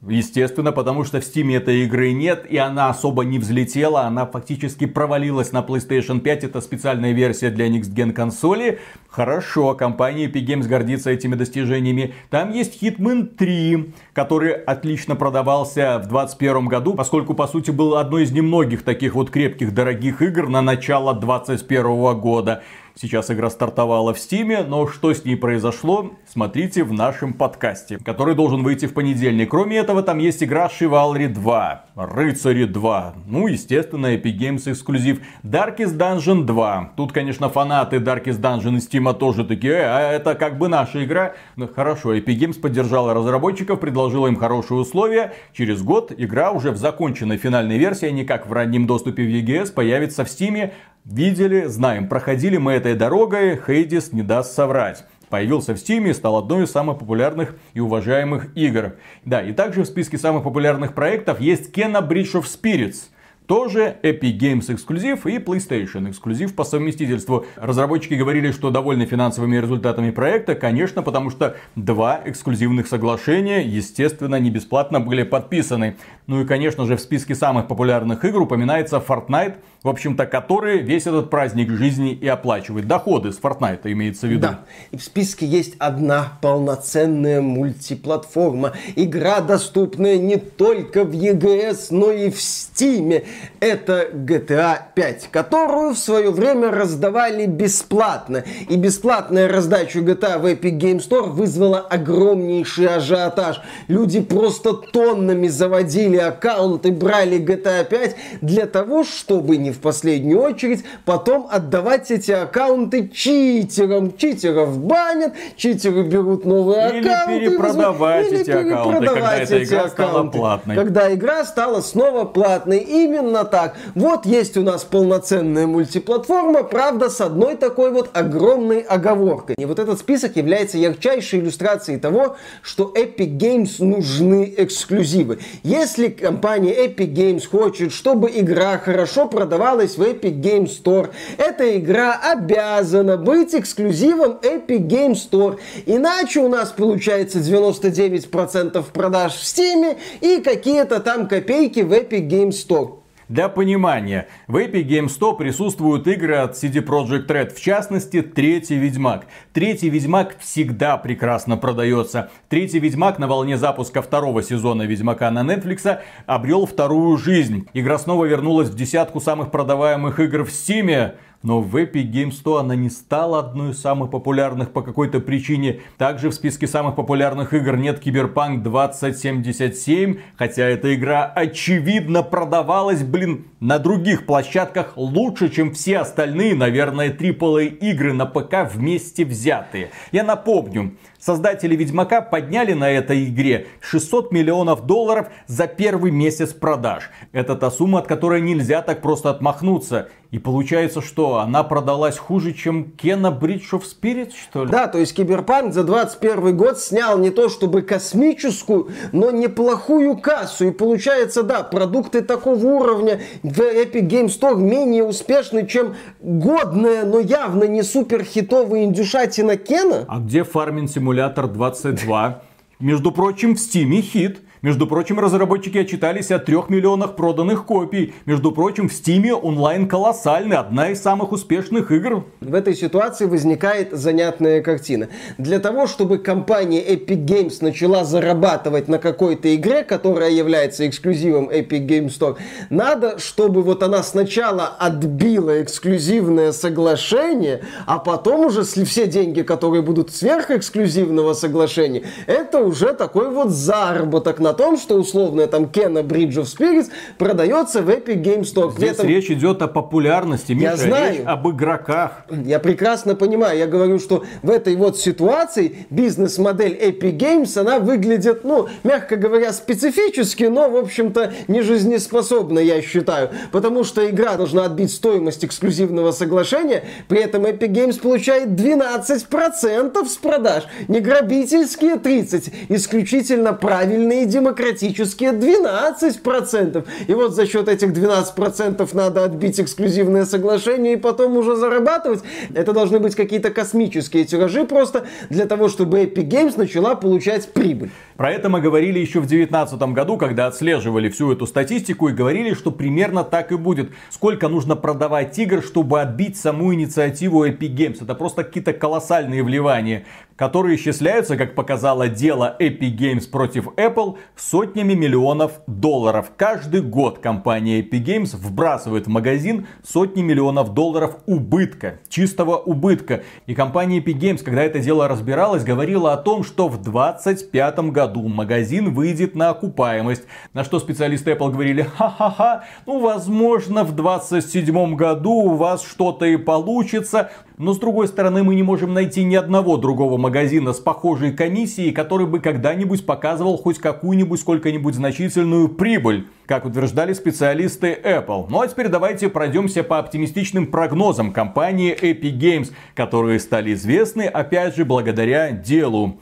Естественно, 0.08 0.72
потому 0.72 1.04
что 1.04 1.20
в 1.20 1.24
Steam 1.26 1.54
этой 1.54 1.84
игры 1.84 2.14
нет, 2.14 2.46
и 2.50 2.56
она 2.56 2.90
особо 2.90 3.26
не 3.26 3.38
взлетела, 3.38 4.04
она 4.04 4.26
фактически 4.26 4.86
провалилась 4.86 5.52
на 5.52 5.60
PlayStation 5.60 6.22
5, 6.22 6.46
это 6.46 6.62
специальная 6.62 7.12
версия 7.12 7.50
для 7.50 7.68
Next 7.68 7.94
Gen 7.94 8.14
консоли. 8.14 8.80
Хорошо, 9.10 9.74
компания 9.76 10.28
Epic 10.28 10.46
Games 10.46 10.68
гордится 10.70 11.10
этими 11.10 11.36
достижениями. 11.36 12.14
Там 12.30 12.54
есть 12.54 12.82
Hitman 12.82 13.26
3, 13.26 13.94
который 14.14 14.54
отлично 14.54 15.18
продавался 15.18 15.98
в 15.98 16.08
2021 16.08 16.68
году, 16.68 16.94
поскольку, 16.94 17.34
по 17.34 17.48
сути, 17.48 17.72
был 17.72 17.98
одной 17.98 18.24
из 18.24 18.32
немногих 18.32 18.84
таких 18.84 19.16
вот 19.16 19.30
крепких, 19.32 19.74
дорогих 19.74 20.22
игр 20.22 20.48
на 20.48 20.62
начало 20.62 21.14
2021 21.14 22.18
года. 22.18 22.64
Сейчас 23.02 23.32
игра 23.32 23.50
стартовала 23.50 24.14
в 24.14 24.20
Стиме, 24.20 24.62
но 24.62 24.86
что 24.86 25.14
с 25.14 25.24
ней 25.24 25.38
произошло, 25.38 26.12
смотрите 26.28 26.84
в 26.84 26.92
нашем 26.92 27.32
подкасте, 27.32 27.98
который 27.98 28.36
должен 28.36 28.62
выйти 28.62 28.88
в 28.88 28.94
понедельник. 28.94 29.52
Кроме 29.52 29.78
этого, 29.78 30.04
там 30.04 30.18
есть 30.18 30.44
игра 30.44 30.68
Chivalry 30.68 31.30
2, 31.30 31.86
Рыцари 31.96 32.66
2, 32.66 33.14
ну, 33.26 33.48
естественно, 33.48 34.18
Epic 34.18 34.38
Games 34.38 34.70
эксклюзив, 34.70 35.22
Darkest 35.46 35.98
Dungeon 35.98 36.44
2. 36.44 36.92
Тут, 36.98 37.14
конечно, 37.14 37.48
фанаты 37.48 38.00
Darkest 38.00 38.42
Dungeon 38.42 38.76
и 38.76 38.80
Steam 38.80 39.14
тоже 39.14 39.46
такие, 39.46 39.76
э, 39.76 39.86
а 39.86 40.12
это 40.12 40.36
как 40.36 40.58
бы 40.58 40.68
наша 40.68 41.06
игра. 41.06 41.36
Ну, 41.56 41.70
хорошо, 41.70 42.14
Epic 42.14 42.38
Games 42.38 42.60
поддержала 42.60 43.14
разработчиков, 43.14 43.80
предложила 43.80 44.28
им 44.28 44.36
хорошие 44.36 44.78
условия. 44.78 45.32
Через 45.54 45.82
год 45.84 46.12
игра 46.18 46.52
уже 46.52 46.72
в 46.72 46.76
законченной 46.76 47.38
финальной 47.38 47.78
версии, 47.78 48.08
а 48.08 48.12
не 48.12 48.26
как 48.26 48.46
в 48.46 48.52
раннем 48.52 48.88
доступе 48.88 49.24
в 49.24 49.30
EGS, 49.30 49.72
появится 49.72 50.26
в 50.26 50.28
Steam 50.28 50.74
Видели, 51.12 51.64
знаем, 51.66 52.08
проходили 52.08 52.58
мы 52.58 52.74
этой 52.74 52.94
дорогой, 52.94 53.60
Хейдис 53.60 54.14
не 54.14 54.22
даст 54.22 54.54
соврать. 54.54 55.06
Появился 55.30 55.74
в 55.74 55.78
Steam 55.78 56.08
и 56.08 56.14
стал 56.14 56.38
одной 56.38 56.66
из 56.66 56.72
самых 56.72 57.00
популярных 57.00 57.56
и 57.74 57.80
уважаемых 57.80 58.56
игр. 58.56 58.94
Да, 59.26 59.42
и 59.42 59.52
также 59.52 59.82
в 59.82 59.88
списке 59.88 60.20
самых 60.20 60.44
популярных 60.44 60.94
проектов 60.94 61.42
есть 61.42 61.76
Kena 61.76 62.08
Bridge 62.08 62.34
of 62.34 62.44
Spirits– 62.44 63.08
тоже 63.50 63.98
Epic 64.04 64.38
Games 64.38 64.72
эксклюзив 64.72 65.26
и 65.26 65.38
PlayStation 65.38 66.08
эксклюзив 66.08 66.54
по 66.54 66.64
совместительству. 66.64 67.48
Разработчики 67.56 68.14
говорили, 68.14 68.52
что 68.52 68.70
довольны 68.70 69.08
финансовыми 69.08 69.58
результатами 69.58 70.12
проекта, 70.12 70.54
конечно, 70.54 71.02
потому 71.02 71.32
что 71.32 71.58
два 71.76 72.22
эксклюзивных 72.26 72.86
соглашения, 72.86 73.62
естественно, 73.66 74.40
не 74.40 74.52
бесплатно 74.52 75.00
были 75.00 75.24
подписаны. 75.24 75.98
Ну 76.30 76.42
и, 76.42 76.46
конечно 76.46 76.86
же, 76.86 76.96
в 76.96 77.02
списке 77.02 77.34
самых 77.34 77.68
популярных 77.68 78.24
игр 78.24 78.44
упоминается 78.44 78.98
Fortnite, 78.98 79.56
в 79.82 79.88
общем-то, 79.88 80.28
который 80.28 80.78
весь 80.78 81.08
этот 81.08 81.32
праздник 81.32 81.72
жизни 81.72 82.14
и 82.14 82.28
оплачивает. 82.28 82.86
Доходы 82.86 83.32
с 83.32 83.40
Fortnite 83.40 83.80
имеется 83.86 84.28
в 84.28 84.30
виду. 84.30 84.42
Да, 84.42 84.60
и 84.92 84.98
в 84.98 85.02
списке 85.02 85.48
есть 85.48 85.74
одна 85.80 86.34
полноценная 86.42 87.42
мультиплатформа. 87.42 88.74
Игра, 88.96 89.40
доступная 89.40 90.20
не 90.20 90.38
только 90.38 91.04
в 91.04 91.14
EGS, 91.14 91.88
но 91.90 92.12
и 92.12 92.30
в 92.30 92.36
Steam. 92.36 93.26
Это 93.60 94.10
GTA 94.14 94.78
5, 94.94 95.30
которую 95.32 95.96
в 95.96 95.98
свое 95.98 96.30
время 96.30 96.70
раздавали 96.70 97.48
бесплатно. 97.48 98.44
И 98.68 98.76
бесплатная 98.76 99.48
раздача 99.48 99.98
GTA 99.98 100.38
в 100.38 100.46
Epic 100.46 100.78
Game 100.78 101.00
Store 101.00 101.28
вызвала 101.28 101.80
огромнейший 101.80 102.86
ажиотаж. 102.86 103.62
Люди 103.88 104.22
просто 104.22 104.74
тоннами 104.74 105.48
заводили 105.48 106.19
аккаунты, 106.20 106.92
брали 106.92 107.40
GTA 107.40 107.84
5 107.86 108.16
для 108.42 108.66
того, 108.66 109.04
чтобы 109.04 109.58
не 109.58 109.72
в 109.72 109.80
последнюю 109.80 110.42
очередь 110.42 110.84
потом 111.06 111.48
отдавать 111.50 112.12
эти 112.12 112.32
аккаунты 112.32 113.10
читерам. 113.10 114.16
Читеров 114.18 114.78
банят, 114.80 115.34
читеры 115.56 116.04
берут 116.04 116.46
новые 116.46 117.00
или 117.00 117.08
аккаунты. 117.08 117.50
Перепродавать 117.50 118.28
или 118.28 118.42
эти 118.42 118.52
аккаунты, 118.52 119.06
когда 119.08 119.36
эта 119.36 119.64
игра 119.64 119.82
аккаунты, 119.84 119.92
стала 119.92 120.24
платной. 120.30 120.76
Когда 120.76 121.14
игра 121.14 121.46
стала 121.46 121.82
снова 121.82 122.26
платной. 122.26 122.80
Именно 122.80 123.46
так. 123.46 123.76
Вот 123.96 124.26
есть 124.26 124.58
у 124.58 124.62
нас 124.64 124.84
полноценная 124.84 125.68
мультиплатформа, 125.68 126.64
правда, 126.64 127.10
с 127.10 127.22
одной 127.22 127.56
такой 127.56 127.92
вот 127.92 128.10
огромной 128.14 128.80
оговоркой. 128.82 129.56
И 129.58 129.66
вот 129.66 129.80
этот 129.80 130.00
список 130.00 130.36
является 130.36 130.78
ярчайшей 130.78 131.40
иллюстрацией 131.40 132.00
того, 132.00 132.36
что 132.62 132.94
Epic 132.96 133.38
Games 133.38 133.84
нужны 133.84 134.54
эксклюзивы. 134.58 135.40
Если 135.64 136.09
компания 136.10 136.74
Epic 136.86 137.14
Games 137.14 137.48
хочет, 137.48 137.92
чтобы 137.92 138.30
игра 138.34 138.78
хорошо 138.78 139.28
продавалась 139.28 139.98
в 139.98 140.02
Epic 140.02 140.40
Games 140.42 140.72
Store, 140.82 141.10
эта 141.38 141.78
игра 141.78 142.14
обязана 142.14 143.18
быть 143.18 143.54
эксклюзивом 143.54 144.40
Epic 144.42 144.88
Games 144.88 145.30
Store. 145.30 145.60
Иначе 145.86 146.42
у 146.42 146.48
нас 146.48 146.72
получается 146.72 147.40
99% 147.40 148.84
продаж 148.94 149.34
в 149.34 149.44
Steam 149.44 149.98
и 150.22 150.42
какие-то 150.42 151.00
там 151.00 151.28
копейки 151.28 151.82
в 151.82 151.94
Epic 151.94 152.28
Games 152.28 152.52
Store. 152.68 152.99
Для 153.30 153.48
понимания, 153.48 154.28
в 154.48 154.56
Epic 154.56 154.88
Games 154.88 155.10
100 155.10 155.34
присутствуют 155.34 156.08
игры 156.08 156.38
от 156.38 156.56
CD 156.56 156.84
Projekt 156.84 157.28
Red, 157.28 157.54
в 157.54 157.62
частности, 157.62 158.24
Третий 158.24 158.78
Ведьмак. 158.78 159.28
Третий 159.54 159.88
Ведьмак 159.92 160.40
всегда 160.40 160.98
прекрасно 160.98 161.56
продается. 161.56 162.32
Третий 162.50 162.80
Ведьмак 162.80 163.20
на 163.20 163.28
волне 163.28 163.56
запуска 163.56 164.02
второго 164.02 164.42
сезона 164.42 164.82
Ведьмака 164.82 165.30
на 165.30 165.44
Netflix 165.44 166.00
обрел 166.26 166.66
вторую 166.66 167.18
жизнь. 167.18 167.68
Игра 167.74 168.00
снова 168.00 168.26
вернулась 168.26 168.70
в 168.70 168.76
десятку 168.76 169.20
самых 169.20 169.52
продаваемых 169.52 170.20
игр 170.20 170.44
в 170.44 170.50
Steam. 170.50 171.14
Но 171.42 171.62
в 171.62 171.74
Epic 171.78 172.12
Games 172.12 172.34
100 172.34 172.58
она 172.58 172.76
не 172.76 172.90
стала 172.90 173.40
одной 173.40 173.72
из 173.72 173.80
самых 173.80 174.12
популярных 174.12 174.72
по 174.72 174.82
какой-то 174.82 175.22
причине. 175.22 175.80
Также 175.98 176.30
в 176.30 176.34
списке 176.34 176.68
самых 176.68 176.98
популярных 176.98 177.54
игр 177.54 177.78
нет 177.78 178.06
Cyberpunk 178.06 178.62
2077, 178.62 180.18
хотя 180.36 180.66
эта 180.66 180.94
игра 180.94 181.26
очевидно 181.26 182.24
продавалась, 182.24 183.04
блин, 183.04 183.46
на 183.62 183.80
других 183.80 184.26
площадках 184.26 184.98
лучше, 184.98 185.50
чем 185.50 185.74
все 185.74 186.00
остальные, 186.00 186.56
наверное, 186.56 187.10
AAA 187.10 187.68
игры 187.68 188.12
на 188.12 188.26
ПК 188.26 188.70
вместе 188.70 189.24
взятые. 189.24 189.92
Я 190.12 190.26
напомню, 190.26 190.98
Создатели 191.20 191.76
Ведьмака 191.76 192.22
подняли 192.22 192.72
на 192.74 192.90
этой 192.90 193.26
игре 193.26 193.68
600 193.82 194.32
миллионов 194.32 194.86
долларов 194.86 195.28
за 195.48 195.68
первый 195.68 196.12
месяц 196.12 196.54
продаж. 196.54 197.10
Это 197.34 197.56
та 197.56 197.70
сумма, 197.70 198.00
от 198.00 198.08
которой 198.08 198.42
нельзя 198.42 198.82
так 198.82 199.02
просто 199.02 199.30
отмахнуться. 199.30 200.08
И 200.32 200.38
получается, 200.38 201.02
что 201.02 201.40
она 201.40 201.64
продалась 201.64 202.20
хуже, 202.20 202.54
чем 202.54 202.92
Кена 202.92 203.28
Bridge 203.28 203.72
of 203.72 203.82
Spirits, 203.82 204.34
что 204.40 204.64
ли? 204.64 204.72
Да, 204.72 204.88
то 204.88 205.00
есть 205.00 205.16
Киберпанк 205.16 205.74
за 205.74 205.84
21 205.84 206.56
год 206.56 206.80
снял 206.80 207.18
не 207.18 207.32
то 207.32 207.50
чтобы 207.50 207.82
космическую, 207.82 208.90
но 209.12 209.32
неплохую 209.32 210.16
кассу. 210.18 210.68
И 210.68 210.72
получается, 210.72 211.42
да, 211.42 211.64
продукты 211.64 212.22
такого 212.22 212.64
уровня 212.64 213.20
в 213.42 213.60
Epic 213.60 214.08
Game 214.08 214.28
Store 214.28 214.56
менее 214.56 215.04
успешны, 215.04 215.66
чем 215.66 215.96
годная, 216.22 217.06
но 217.06 217.20
явно 217.20 217.64
не 217.64 217.82
супер 217.82 218.24
хитовая 218.24 218.84
индюшатина 218.84 219.58
Кена. 219.58 220.06
А 220.08 220.20
где 220.20 220.44
фарминг 220.44 220.92
симулятор 221.10 221.48
22? 221.48 222.44
Между 222.80 223.12
прочим, 223.12 223.56
в 223.56 223.58
Steam 223.58 224.00
хит. 224.02 224.42
Между 224.62 224.88
прочим, 224.88 225.18
разработчики 225.20 225.78
отчитались 225.78 226.32
о 226.32 226.40
трех 226.40 226.70
миллионах 226.70 227.16
проданных 227.16 227.66
копий. 227.66 228.14
Между 228.26 228.52
прочим, 228.52 228.90
в 228.90 228.92
Steam 228.92 229.32
онлайн 229.32 229.88
колоссальный, 229.88 230.58
одна 230.58 230.90
из 230.90 231.02
самых 231.02 231.32
успешных 231.32 231.92
игр. 231.94 232.26
В 232.42 232.54
этой 232.54 232.76
ситуации 232.76 233.24
возникает 233.26 233.94
занятная 233.94 234.62
картина. 234.62 235.08
Для 235.38 235.60
того, 235.60 235.88
чтобы 235.88 236.18
компания 236.18 236.84
Epic 236.84 237.26
Games 237.26 237.60
начала 237.62 238.04
зарабатывать 238.04 238.90
на 238.90 239.00
какой-то 239.00 239.56
игре, 239.56 239.84
которая 239.84 240.32
является 240.32 240.86
эксклюзивом 240.90 241.50
Epic 241.50 241.88
Games 241.88 242.10
Store, 242.10 242.36
надо, 242.70 243.18
чтобы 243.18 243.62
вот 243.62 243.82
она 243.82 244.04
сначала 244.04 244.68
отбила 244.68 245.64
эксклюзивное 245.64 246.52
соглашение, 246.52 247.62
а 247.86 247.98
потом 247.98 248.48
уже 248.48 248.64
все 248.64 249.08
деньги, 249.08 249.42
которые 249.42 249.84
будут 249.84 250.12
сверх 250.12 250.52
эксклюзивного 250.52 251.32
соглашения, 251.32 252.04
это 252.28 252.60
уже 252.60 252.94
такой 252.94 253.30
вот 253.30 253.52
заработок 253.52 254.40
на 254.40 254.49
на 254.50 254.54
том, 254.54 254.78
что 254.78 254.96
условная 254.96 255.46
там 255.46 255.70
Кена 255.70 256.00
Bridge 256.00 256.42
of 256.42 256.46
Spirits 256.46 256.90
продается 257.20 257.84
в 257.84 257.90
Epic 257.90 258.24
Game 258.24 258.42
Store. 258.42 258.72
Здесь 258.72 258.94
этом... 258.94 259.08
речь 259.08 259.30
идет 259.30 259.62
о 259.62 259.68
популярности, 259.68 260.54
Миша, 260.54 260.72
я 260.72 260.78
знаю. 260.78 261.14
речь 261.14 261.22
об 261.24 261.48
игроках. 261.50 262.24
Я 262.32 262.58
прекрасно 262.58 263.14
понимаю. 263.14 263.60
Я 263.60 263.68
говорю, 263.68 264.00
что 264.00 264.24
в 264.42 264.50
этой 264.50 264.76
вот 264.76 264.98
ситуации 264.98 265.86
бизнес-модель 265.92 266.74
Epic 266.74 267.16
Games, 267.18 267.60
она 267.60 267.78
выглядит, 267.78 268.44
ну, 268.44 268.68
мягко 268.84 269.18
говоря, 269.18 269.54
специфически, 269.54 270.46
но, 270.46 270.68
в 270.68 270.78
общем-то, 270.78 271.32
не 271.48 271.62
жизнеспособна, 271.62 272.58
я 272.58 272.82
считаю. 272.82 273.30
Потому 273.52 273.84
что 273.84 274.10
игра 274.10 274.36
должна 274.36 274.66
отбить 274.66 274.92
стоимость 274.92 275.46
эксклюзивного 275.46 276.12
соглашения, 276.12 276.86
при 277.08 277.20
этом 277.20 277.46
Epic 277.46 277.70
Games 277.70 278.02
получает 278.02 278.50
12% 278.50 280.08
с 280.08 280.18
продаж. 280.18 280.64
Не 280.88 281.02
грабительские 281.02 281.98
30%. 281.98 282.52
Исключительно 282.70 283.54
правильные 283.54 284.26
деньги 284.26 284.39
демократические 284.40 285.32
12%. 285.32 286.86
И 287.08 287.14
вот 287.14 287.34
за 287.34 287.46
счет 287.46 287.68
этих 287.68 287.90
12% 287.90 288.90
надо 288.94 289.26
отбить 289.26 289.60
эксклюзивное 289.60 290.26
соглашение 290.26 290.94
и 290.94 290.98
потом 290.98 291.38
уже 291.38 291.56
зарабатывать. 291.56 292.22
Это 292.54 292.74
должны 292.74 293.00
быть 293.00 293.16
какие-то 293.16 293.52
космические 293.52 294.26
тиражи 294.26 294.66
просто 294.66 295.06
для 295.30 295.46
того, 295.46 295.68
чтобы 295.68 296.04
Epic 296.04 296.28
Games 296.28 296.54
начала 296.58 296.96
получать 296.96 297.52
прибыль. 297.52 297.92
Про 298.16 298.32
это 298.32 298.50
мы 298.50 298.62
говорили 298.62 299.00
еще 299.00 299.20
в 299.20 299.28
2019 299.28 299.80
году, 299.94 300.18
когда 300.18 300.48
отслеживали 300.48 301.10
всю 301.10 301.32
эту 301.32 301.48
статистику 301.48 302.10
и 302.10 302.14
говорили, 302.14 302.54
что 302.54 302.72
примерно 302.72 303.24
так 303.24 303.52
и 303.52 303.56
будет. 303.56 303.92
Сколько 304.10 304.48
нужно 304.48 304.76
продавать 304.76 305.38
игр, 305.40 305.62
чтобы 305.64 306.02
отбить 306.02 306.38
саму 306.38 306.74
инициативу 306.74 307.46
Epic 307.46 307.76
Games. 307.76 308.04
Это 308.04 308.16
просто 308.16 308.44
какие-то 308.44 308.74
колоссальные 308.74 309.44
вливания 309.44 310.06
которые 310.40 310.78
исчисляются, 310.78 311.36
как 311.36 311.54
показало 311.54 312.08
дело 312.08 312.56
Epic 312.62 312.96
Games 312.96 313.30
против 313.30 313.68
Apple, 313.76 314.18
сотнями 314.38 314.94
миллионов 314.94 315.60
долларов. 315.68 316.32
Каждый 316.38 316.82
год 316.82 317.20
компания 317.20 317.82
Epic 317.82 318.06
Games 318.06 318.38
вбрасывает 318.38 319.08
в 319.08 319.10
магазин 319.10 319.68
сотни 319.84 320.22
миллионов 320.22 320.74
долларов 320.74 321.18
убытка, 321.26 322.00
чистого 322.08 322.56
убытка. 322.56 323.24
И 323.48 323.54
компания 323.54 324.00
Epic 324.00 324.18
Games, 324.18 324.42
когда 324.42 324.64
это 324.64 324.80
дело 324.80 325.10
разбиралась, 325.10 325.66
говорила 325.66 326.14
о 326.14 326.18
том, 326.18 326.46
что 326.46 326.70
в 326.70 326.82
2025 326.82 327.80
году 327.92 328.26
магазин 328.30 328.94
выйдет 328.94 329.36
на 329.36 329.50
окупаемость. 329.50 330.24
На 330.54 330.64
что 330.64 330.80
специалисты 330.80 331.32
Apple 331.32 331.52
говорили, 331.52 331.82
ха-ха-ха, 331.82 332.64
ну 332.86 333.02
возможно 333.02 333.84
в 333.84 333.94
2027 333.94 334.96
году 334.96 335.32
у 335.32 335.56
вас 335.56 335.84
что-то 335.84 336.26
и 336.26 336.38
получится, 336.38 337.30
но 337.60 337.74
с 337.74 337.78
другой 337.78 338.08
стороны, 338.08 338.42
мы 338.42 338.56
не 338.56 338.64
можем 338.64 338.94
найти 338.94 339.26
ни 339.26 339.36
одного 339.36 339.76
другого 339.76 340.18
магазина 340.18 340.72
с 340.72 340.80
похожей 340.80 341.34
комиссией, 341.34 341.92
который 341.92 342.26
бы 342.26 342.40
когда-нибудь 342.40 343.06
показывал 343.06 343.58
хоть 343.58 343.80
какую-нибудь 343.80 344.40
сколько-нибудь 344.40 344.96
значительную 344.96 345.68
прибыль, 345.68 346.30
как 346.46 346.66
утверждали 346.66 347.12
специалисты 347.12 348.00
Apple. 348.02 348.46
Ну 348.50 348.62
а 348.62 348.68
теперь 348.70 348.88
давайте 348.88 349.28
пройдемся 349.28 349.84
по 349.84 350.00
оптимистичным 350.00 350.68
прогнозам 350.68 351.34
компании 351.34 351.94
Epic 351.94 352.40
Games, 352.40 352.72
которые 352.96 353.42
стали 353.42 353.74
известны, 353.74 354.22
опять 354.22 354.78
же, 354.78 354.86
благодаря 354.86 355.52
делу. 355.52 356.18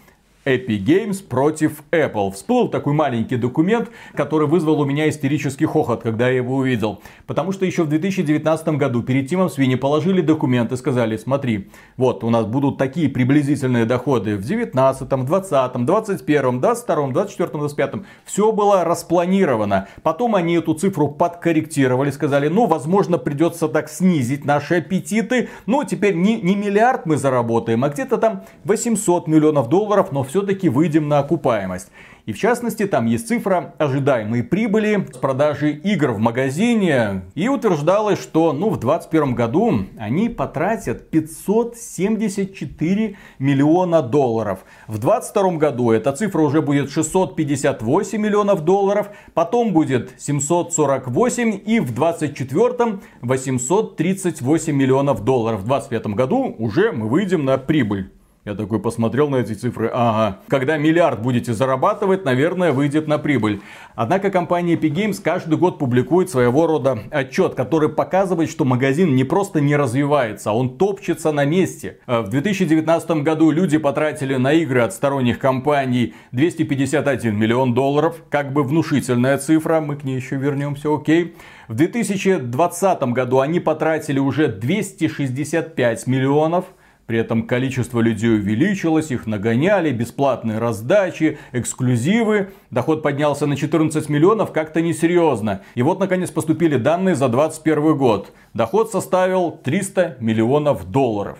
Epic 0.47 0.85
Games 0.85 1.21
против 1.21 1.83
Apple. 1.91 2.31
Всплыл 2.31 2.69
такой 2.69 2.93
маленький 2.93 3.35
документ, 3.35 3.89
который 4.15 4.47
вызвал 4.47 4.79
у 4.79 4.85
меня 4.85 5.09
истерический 5.09 5.65
хохот, 5.65 6.03
когда 6.03 6.29
я 6.29 6.37
его 6.37 6.55
увидел. 6.55 7.01
Потому 7.25 7.51
что 7.51 7.65
еще 7.65 7.83
в 7.83 7.89
2019 7.89 8.69
году 8.69 9.03
перед 9.03 9.27
Тимом 9.27 9.49
Свини 9.49 9.75
положили 9.75 10.21
документ 10.21 10.71
и 10.71 10.77
сказали, 10.77 11.17
смотри, 11.17 11.69
вот 11.97 12.23
у 12.23 12.29
нас 12.29 12.45
будут 12.45 12.77
такие 12.77 13.09
приблизительные 13.09 13.85
доходы 13.85 14.37
в 14.37 14.43
19, 14.43 15.09
20, 15.09 15.85
21, 15.85 16.61
22, 16.61 17.07
24, 17.07 17.49
25. 17.49 17.93
Все 18.23 18.51
было 18.53 18.85
распланировано. 18.85 19.89
Потом 20.01 20.35
они 20.35 20.55
эту 20.55 20.73
цифру 20.75 21.09
подкорректировали, 21.09 22.09
сказали, 22.11 22.47
ну, 22.47 22.67
возможно, 22.67 23.17
придется 23.17 23.67
так 23.67 23.89
снизить 23.89 24.45
наши 24.45 24.75
аппетиты. 24.75 25.49
Ну, 25.65 25.83
теперь 25.83 26.15
не, 26.15 26.39
не 26.41 26.55
миллиард 26.55 27.05
мы 27.05 27.17
заработаем, 27.17 27.83
а 27.83 27.89
где-то 27.89 28.17
там 28.17 28.43
800 28.63 29.27
миллионов 29.27 29.67
долларов, 29.67 30.13
но 30.13 30.23
все 30.23 30.36
все-таки 30.37 30.69
выйдем 30.69 31.07
на 31.07 31.17
окупаемость. 31.17 31.87
И 32.27 32.33
в 32.33 32.37
частности, 32.37 32.85
там 32.85 33.07
есть 33.07 33.27
цифра 33.27 33.73
ожидаемой 33.79 34.43
прибыли 34.43 35.07
с 35.11 35.17
продажи 35.17 35.71
игр 35.71 36.11
в 36.11 36.19
магазине. 36.19 37.23
И 37.33 37.47
утверждалось, 37.47 38.21
что 38.21 38.53
ну, 38.53 38.69
в 38.69 38.77
2021 38.77 39.33
году 39.33 39.79
они 39.97 40.29
потратят 40.29 41.09
574 41.09 43.15
миллиона 43.39 44.03
долларов. 44.03 44.59
В 44.87 44.99
2022 44.99 45.57
году 45.57 45.91
эта 45.91 46.11
цифра 46.11 46.41
уже 46.41 46.61
будет 46.61 46.91
658 46.91 48.21
миллионов 48.21 48.63
долларов. 48.63 49.09
Потом 49.33 49.73
будет 49.73 50.11
748 50.19 51.61
и 51.65 51.79
в 51.79 51.95
2024 51.95 52.99
838 53.21 54.75
миллионов 54.75 55.23
долларов. 55.23 55.61
В 55.61 55.65
2025 55.65 56.13
году 56.13 56.55
уже 56.59 56.91
мы 56.91 57.07
выйдем 57.07 57.43
на 57.45 57.57
прибыль. 57.57 58.11
Я 58.47 58.55
такой 58.55 58.79
посмотрел 58.79 59.27
на 59.27 59.35
эти 59.35 59.51
цифры, 59.51 59.91
ага. 59.93 60.39
Когда 60.47 60.77
миллиард 60.77 61.21
будете 61.21 61.53
зарабатывать, 61.53 62.23
наверное, 62.23 62.71
выйдет 62.71 63.05
на 63.05 63.17
прибыль. 63.17 63.59
Однако 63.93 64.31
компания 64.31 64.75
Epic 64.75 64.93
Games 64.93 65.21
каждый 65.21 65.57
год 65.57 65.77
публикует 65.77 66.29
своего 66.29 66.65
рода 66.65 66.97
отчет, 67.11 67.55
который 67.55 67.89
показывает, 67.89 68.49
что 68.49 68.63
магазин 68.63 69.15
не 69.15 69.25
просто 69.25 69.59
не 69.59 69.75
развивается, 69.75 70.51
а 70.51 70.53
он 70.53 70.77
топчется 70.77 71.33
на 71.33 71.43
месте. 71.43 71.97
Э, 72.07 72.21
в 72.21 72.29
2019 72.29 73.21
году 73.21 73.51
люди 73.51 73.77
потратили 73.77 74.37
на 74.37 74.53
игры 74.53 74.79
от 74.79 74.93
сторонних 74.93 75.39
компаний 75.39 76.13
251 76.31 77.35
миллион 77.35 77.73
долларов. 77.73 78.15
Как 78.29 78.53
бы 78.53 78.63
внушительная 78.63 79.39
цифра, 79.39 79.81
мы 79.81 79.97
к 79.97 80.05
ней 80.05 80.15
еще 80.15 80.37
вернемся, 80.37 80.87
окей. 80.95 81.35
В 81.67 81.73
2020 81.73 83.03
году 83.11 83.39
они 83.41 83.59
потратили 83.59 84.19
уже 84.19 84.47
265 84.47 86.07
миллионов. 86.07 86.63
При 87.07 87.17
этом 87.17 87.47
количество 87.47 88.01
людей 88.01 88.31
увеличилось, 88.35 89.11
их 89.11 89.27
нагоняли, 89.27 89.91
бесплатные 89.91 90.59
раздачи, 90.59 91.39
эксклюзивы. 91.53 92.51
Доход 92.69 93.01
поднялся 93.01 93.47
на 93.47 93.55
14 93.55 94.09
миллионов, 94.09 94.51
как-то 94.51 94.81
несерьезно. 94.81 95.61
И 95.75 95.81
вот 95.83 96.01
наконец 96.01 96.31
поступили 96.31 96.75
данные 96.75 97.15
за 97.15 97.29
2021 97.29 97.97
год. 97.97 98.33
Доход 98.53 98.91
составил 98.91 99.51
300 99.51 100.17
миллионов 100.19 100.91
долларов. 100.91 101.39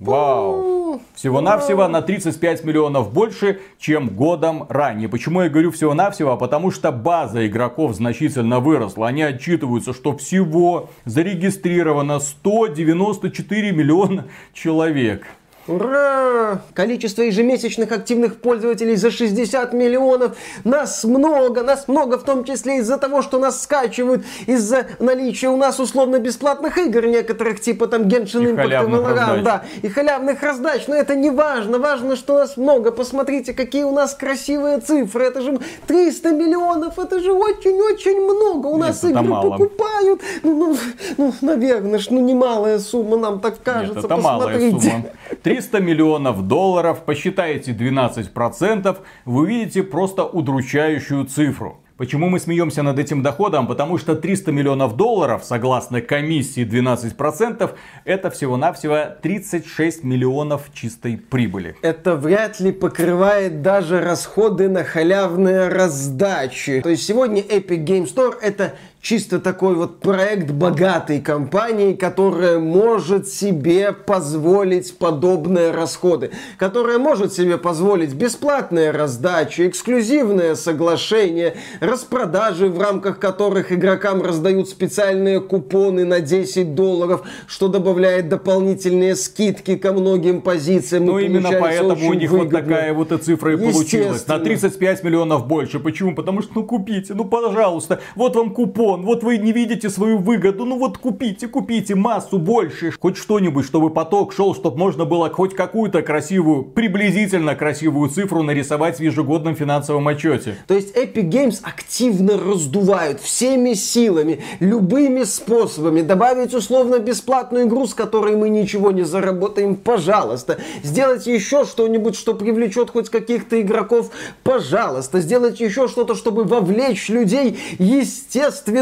Вау! 0.00 1.02
Всего-навсего 1.14 1.86
на 1.86 2.00
35 2.00 2.64
миллионов 2.64 3.12
больше, 3.12 3.60
чем 3.78 4.08
годом 4.08 4.64
ранее. 4.70 5.10
Почему 5.10 5.42
я 5.42 5.50
говорю 5.50 5.70
всего-навсего? 5.72 6.38
Потому 6.38 6.70
что 6.70 6.90
база 6.90 7.46
игроков 7.46 7.94
значительно 7.94 8.60
выросла. 8.60 9.08
Они 9.08 9.22
отчитываются, 9.22 9.92
что 9.92 10.16
всего 10.16 10.88
зарегистрировано 11.04 12.18
194 12.18 13.72
миллиона 13.72 14.24
человек. 14.54 15.26
Ура! 15.66 16.62
Количество 16.74 17.22
ежемесячных 17.22 17.92
активных 17.92 18.40
пользователей 18.40 18.96
за 18.96 19.10
60 19.10 19.72
миллионов. 19.74 20.36
Нас 20.64 21.04
много, 21.04 21.62
нас 21.62 21.86
много, 21.86 22.18
в 22.18 22.24
том 22.24 22.44
числе 22.44 22.78
из-за 22.78 22.96
того, 22.96 23.20
что 23.20 23.38
нас 23.38 23.62
скачивают, 23.62 24.24
из-за 24.46 24.86
наличия 24.98 25.48
у 25.48 25.56
нас 25.56 25.78
условно-бесплатных 25.78 26.78
игр 26.78 27.06
некоторых, 27.06 27.60
типа 27.60 27.88
там 27.88 28.02
Genshin 28.02 28.54
Impact 28.54 28.66
и 28.66 28.90
Valorant, 28.90 29.42
да, 29.42 29.64
и 29.82 29.88
халявных 29.88 30.42
раздач. 30.42 30.86
Но 30.88 30.94
это 30.94 31.14
не 31.14 31.30
важно, 31.30 31.78
важно, 31.78 32.16
что 32.16 32.38
нас 32.38 32.56
много. 32.56 32.90
Посмотрите, 32.90 33.52
какие 33.52 33.84
у 33.84 33.92
нас 33.92 34.14
красивые 34.14 34.80
цифры. 34.80 35.24
Это 35.24 35.42
же 35.42 35.58
300 35.86 36.32
миллионов, 36.32 36.98
это 36.98 37.20
же 37.20 37.32
очень-очень 37.32 38.20
много. 38.20 38.66
У 38.66 38.78
нас 38.78 39.02
Нет, 39.02 39.12
игры 39.12 39.24
мало. 39.24 39.50
покупают. 39.50 40.20
Ну, 40.42 40.54
ну, 40.54 40.76
ну, 41.18 41.34
наверное, 41.42 42.00
ну 42.08 42.20
немалая 42.20 42.78
сумма, 42.78 43.18
нам 43.18 43.40
так 43.40 43.62
кажется. 43.62 43.94
Нет, 43.94 44.04
это 44.04 44.16
Посмотрите. 44.16 44.72
малая 44.72 44.80
сумма. 44.80 45.04
300 45.50 45.80
миллионов 45.80 46.46
долларов, 46.46 47.02
посчитайте 47.04 47.72
12%, 47.72 48.98
вы 49.24 49.42
увидите 49.42 49.82
просто 49.82 50.24
удручающую 50.24 51.24
цифру. 51.24 51.80
Почему 52.00 52.30
мы 52.30 52.40
смеемся 52.40 52.82
над 52.82 52.98
этим 52.98 53.22
доходом? 53.22 53.66
Потому 53.66 53.98
что 53.98 54.16
300 54.16 54.52
миллионов 54.52 54.96
долларов, 54.96 55.44
согласно 55.44 56.00
комиссии 56.00 56.64
12%, 56.64 57.72
это 58.06 58.30
всего-навсего 58.30 59.00
36 59.20 60.02
миллионов 60.02 60.70
чистой 60.72 61.18
прибыли. 61.18 61.76
Это 61.82 62.16
вряд 62.16 62.58
ли 62.58 62.72
покрывает 62.72 63.60
даже 63.60 64.00
расходы 64.00 64.70
на 64.70 64.82
халявные 64.82 65.68
раздачи. 65.68 66.80
То 66.80 66.88
есть 66.88 67.04
сегодня 67.04 67.42
Epic 67.42 67.84
Game 67.84 68.06
Store 68.06 68.34
это 68.40 68.76
чисто 69.00 69.40
такой 69.40 69.74
вот 69.74 70.00
проект 70.00 70.50
богатой 70.50 71.20
компании, 71.20 71.94
которая 71.94 72.58
может 72.58 73.28
себе 73.28 73.92
позволить 73.92 74.96
подобные 74.98 75.70
расходы, 75.70 76.30
которая 76.58 76.98
может 76.98 77.32
себе 77.32 77.56
позволить 77.56 78.12
бесплатные 78.12 78.90
раздачи, 78.90 79.68
эксклюзивные 79.68 80.54
соглашения, 80.54 81.54
распродажи, 81.80 82.68
в 82.68 82.80
рамках 82.80 83.18
которых 83.18 83.72
игрокам 83.72 84.22
раздают 84.22 84.68
специальные 84.68 85.40
купоны 85.40 86.04
на 86.04 86.20
10 86.20 86.74
долларов, 86.74 87.22
что 87.46 87.68
добавляет 87.68 88.28
дополнительные 88.28 89.16
скидки 89.16 89.76
ко 89.76 89.92
многим 89.92 90.42
позициям. 90.42 91.06
Ну 91.06 91.18
именно 91.18 91.50
поэтому 91.58 92.10
у 92.10 92.14
них 92.14 92.30
выгодно. 92.30 92.58
вот 92.58 92.68
такая 92.68 92.92
вот 92.92 93.12
и 93.12 93.18
цифра 93.18 93.54
и 93.54 93.56
получилась. 93.56 94.26
На 94.26 94.38
35 94.38 95.04
миллионов 95.04 95.46
больше. 95.46 95.80
Почему? 95.80 96.14
Потому 96.14 96.42
что 96.42 96.52
ну 96.54 96.64
купите, 96.64 97.14
ну 97.14 97.24
пожалуйста, 97.24 98.00
вот 98.14 98.36
вам 98.36 98.50
купон 98.52 98.89
миллион, 98.90 99.02
вот 99.02 99.22
вы 99.22 99.38
не 99.38 99.52
видите 99.52 99.90
свою 99.90 100.18
выгоду, 100.18 100.64
ну 100.64 100.78
вот 100.78 100.98
купите, 100.98 101.48
купите 101.48 101.94
массу 101.94 102.38
больше, 102.38 102.92
хоть 102.98 103.16
что-нибудь, 103.16 103.64
чтобы 103.64 103.90
поток 103.90 104.32
шел, 104.32 104.54
чтобы 104.54 104.78
можно 104.78 105.04
было 105.04 105.30
хоть 105.30 105.54
какую-то 105.54 106.02
красивую, 106.02 106.64
приблизительно 106.64 107.54
красивую 107.54 108.10
цифру 108.10 108.42
нарисовать 108.42 108.98
в 108.98 109.02
ежегодном 109.02 109.54
финансовом 109.54 110.08
отчете. 110.08 110.56
То 110.66 110.74
есть 110.74 110.96
Epic 110.96 111.28
Games 111.28 111.60
активно 111.62 112.38
раздувают 112.38 113.20
всеми 113.20 113.74
силами, 113.74 114.40
любыми 114.60 115.24
способами, 115.24 116.02
добавить 116.02 116.54
условно 116.54 116.98
бесплатную 116.98 117.66
игру, 117.66 117.86
с 117.86 117.94
которой 117.94 118.36
мы 118.36 118.48
ничего 118.48 118.90
не 118.90 119.02
заработаем, 119.02 119.76
пожалуйста. 119.76 120.58
Сделать 120.82 121.26
еще 121.26 121.64
что-нибудь, 121.64 122.16
что 122.16 122.34
привлечет 122.34 122.90
хоть 122.90 123.10
каких-то 123.10 123.60
игроков, 123.60 124.10
пожалуйста. 124.42 125.20
Сделать 125.20 125.60
еще 125.60 125.88
что-то, 125.88 126.14
чтобы 126.14 126.44
вовлечь 126.44 127.08
людей, 127.08 127.58
естественно. 127.78 128.79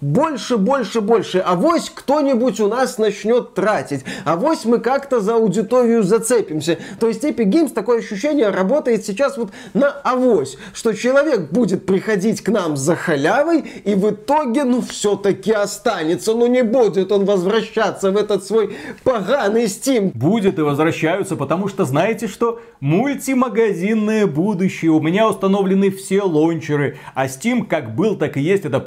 Больше, 0.00 0.56
больше, 0.56 1.00
больше. 1.00 1.38
А 1.38 1.54
вось 1.54 1.90
кто-нибудь 1.90 2.60
у 2.60 2.68
нас 2.68 2.98
начнет 2.98 3.54
тратить. 3.54 4.04
А 4.24 4.36
вось 4.36 4.64
мы 4.64 4.78
как-то 4.78 5.20
за 5.20 5.34
аудиторию 5.34 6.02
зацепимся. 6.02 6.78
То 7.00 7.08
есть 7.08 7.24
Epic 7.24 7.46
Games 7.46 7.72
такое 7.72 7.98
ощущение 7.98 8.48
работает 8.48 9.04
сейчас 9.04 9.36
вот 9.36 9.50
на 9.72 9.90
авось, 9.90 10.56
что 10.72 10.92
человек 10.92 11.50
будет 11.50 11.86
приходить 11.86 12.42
к 12.42 12.48
нам 12.48 12.76
за 12.76 12.96
халявой 12.96 13.64
и 13.84 13.94
в 13.94 14.10
итоге, 14.10 14.64
ну, 14.64 14.80
все-таки 14.82 15.52
останется. 15.52 16.34
Ну, 16.34 16.46
не 16.46 16.62
будет 16.62 17.12
он 17.12 17.24
возвращаться 17.24 18.10
в 18.10 18.16
этот 18.16 18.44
свой 18.44 18.76
поганый 19.02 19.64
Steam. 19.64 20.10
Будет 20.14 20.58
и 20.58 20.62
возвращаются, 20.62 21.36
потому 21.36 21.68
что 21.68 21.84
знаете 21.84 22.28
что? 22.28 22.60
Мультимагазинное 22.80 24.26
будущее. 24.26 24.90
У 24.90 25.00
меня 25.00 25.28
установлены 25.28 25.90
все 25.90 26.22
лончеры. 26.22 26.98
А 27.14 27.26
Steam 27.26 27.66
как 27.66 27.94
был, 27.94 28.16
так 28.16 28.36
и 28.36 28.40
есть. 28.40 28.64
Это 28.64 28.80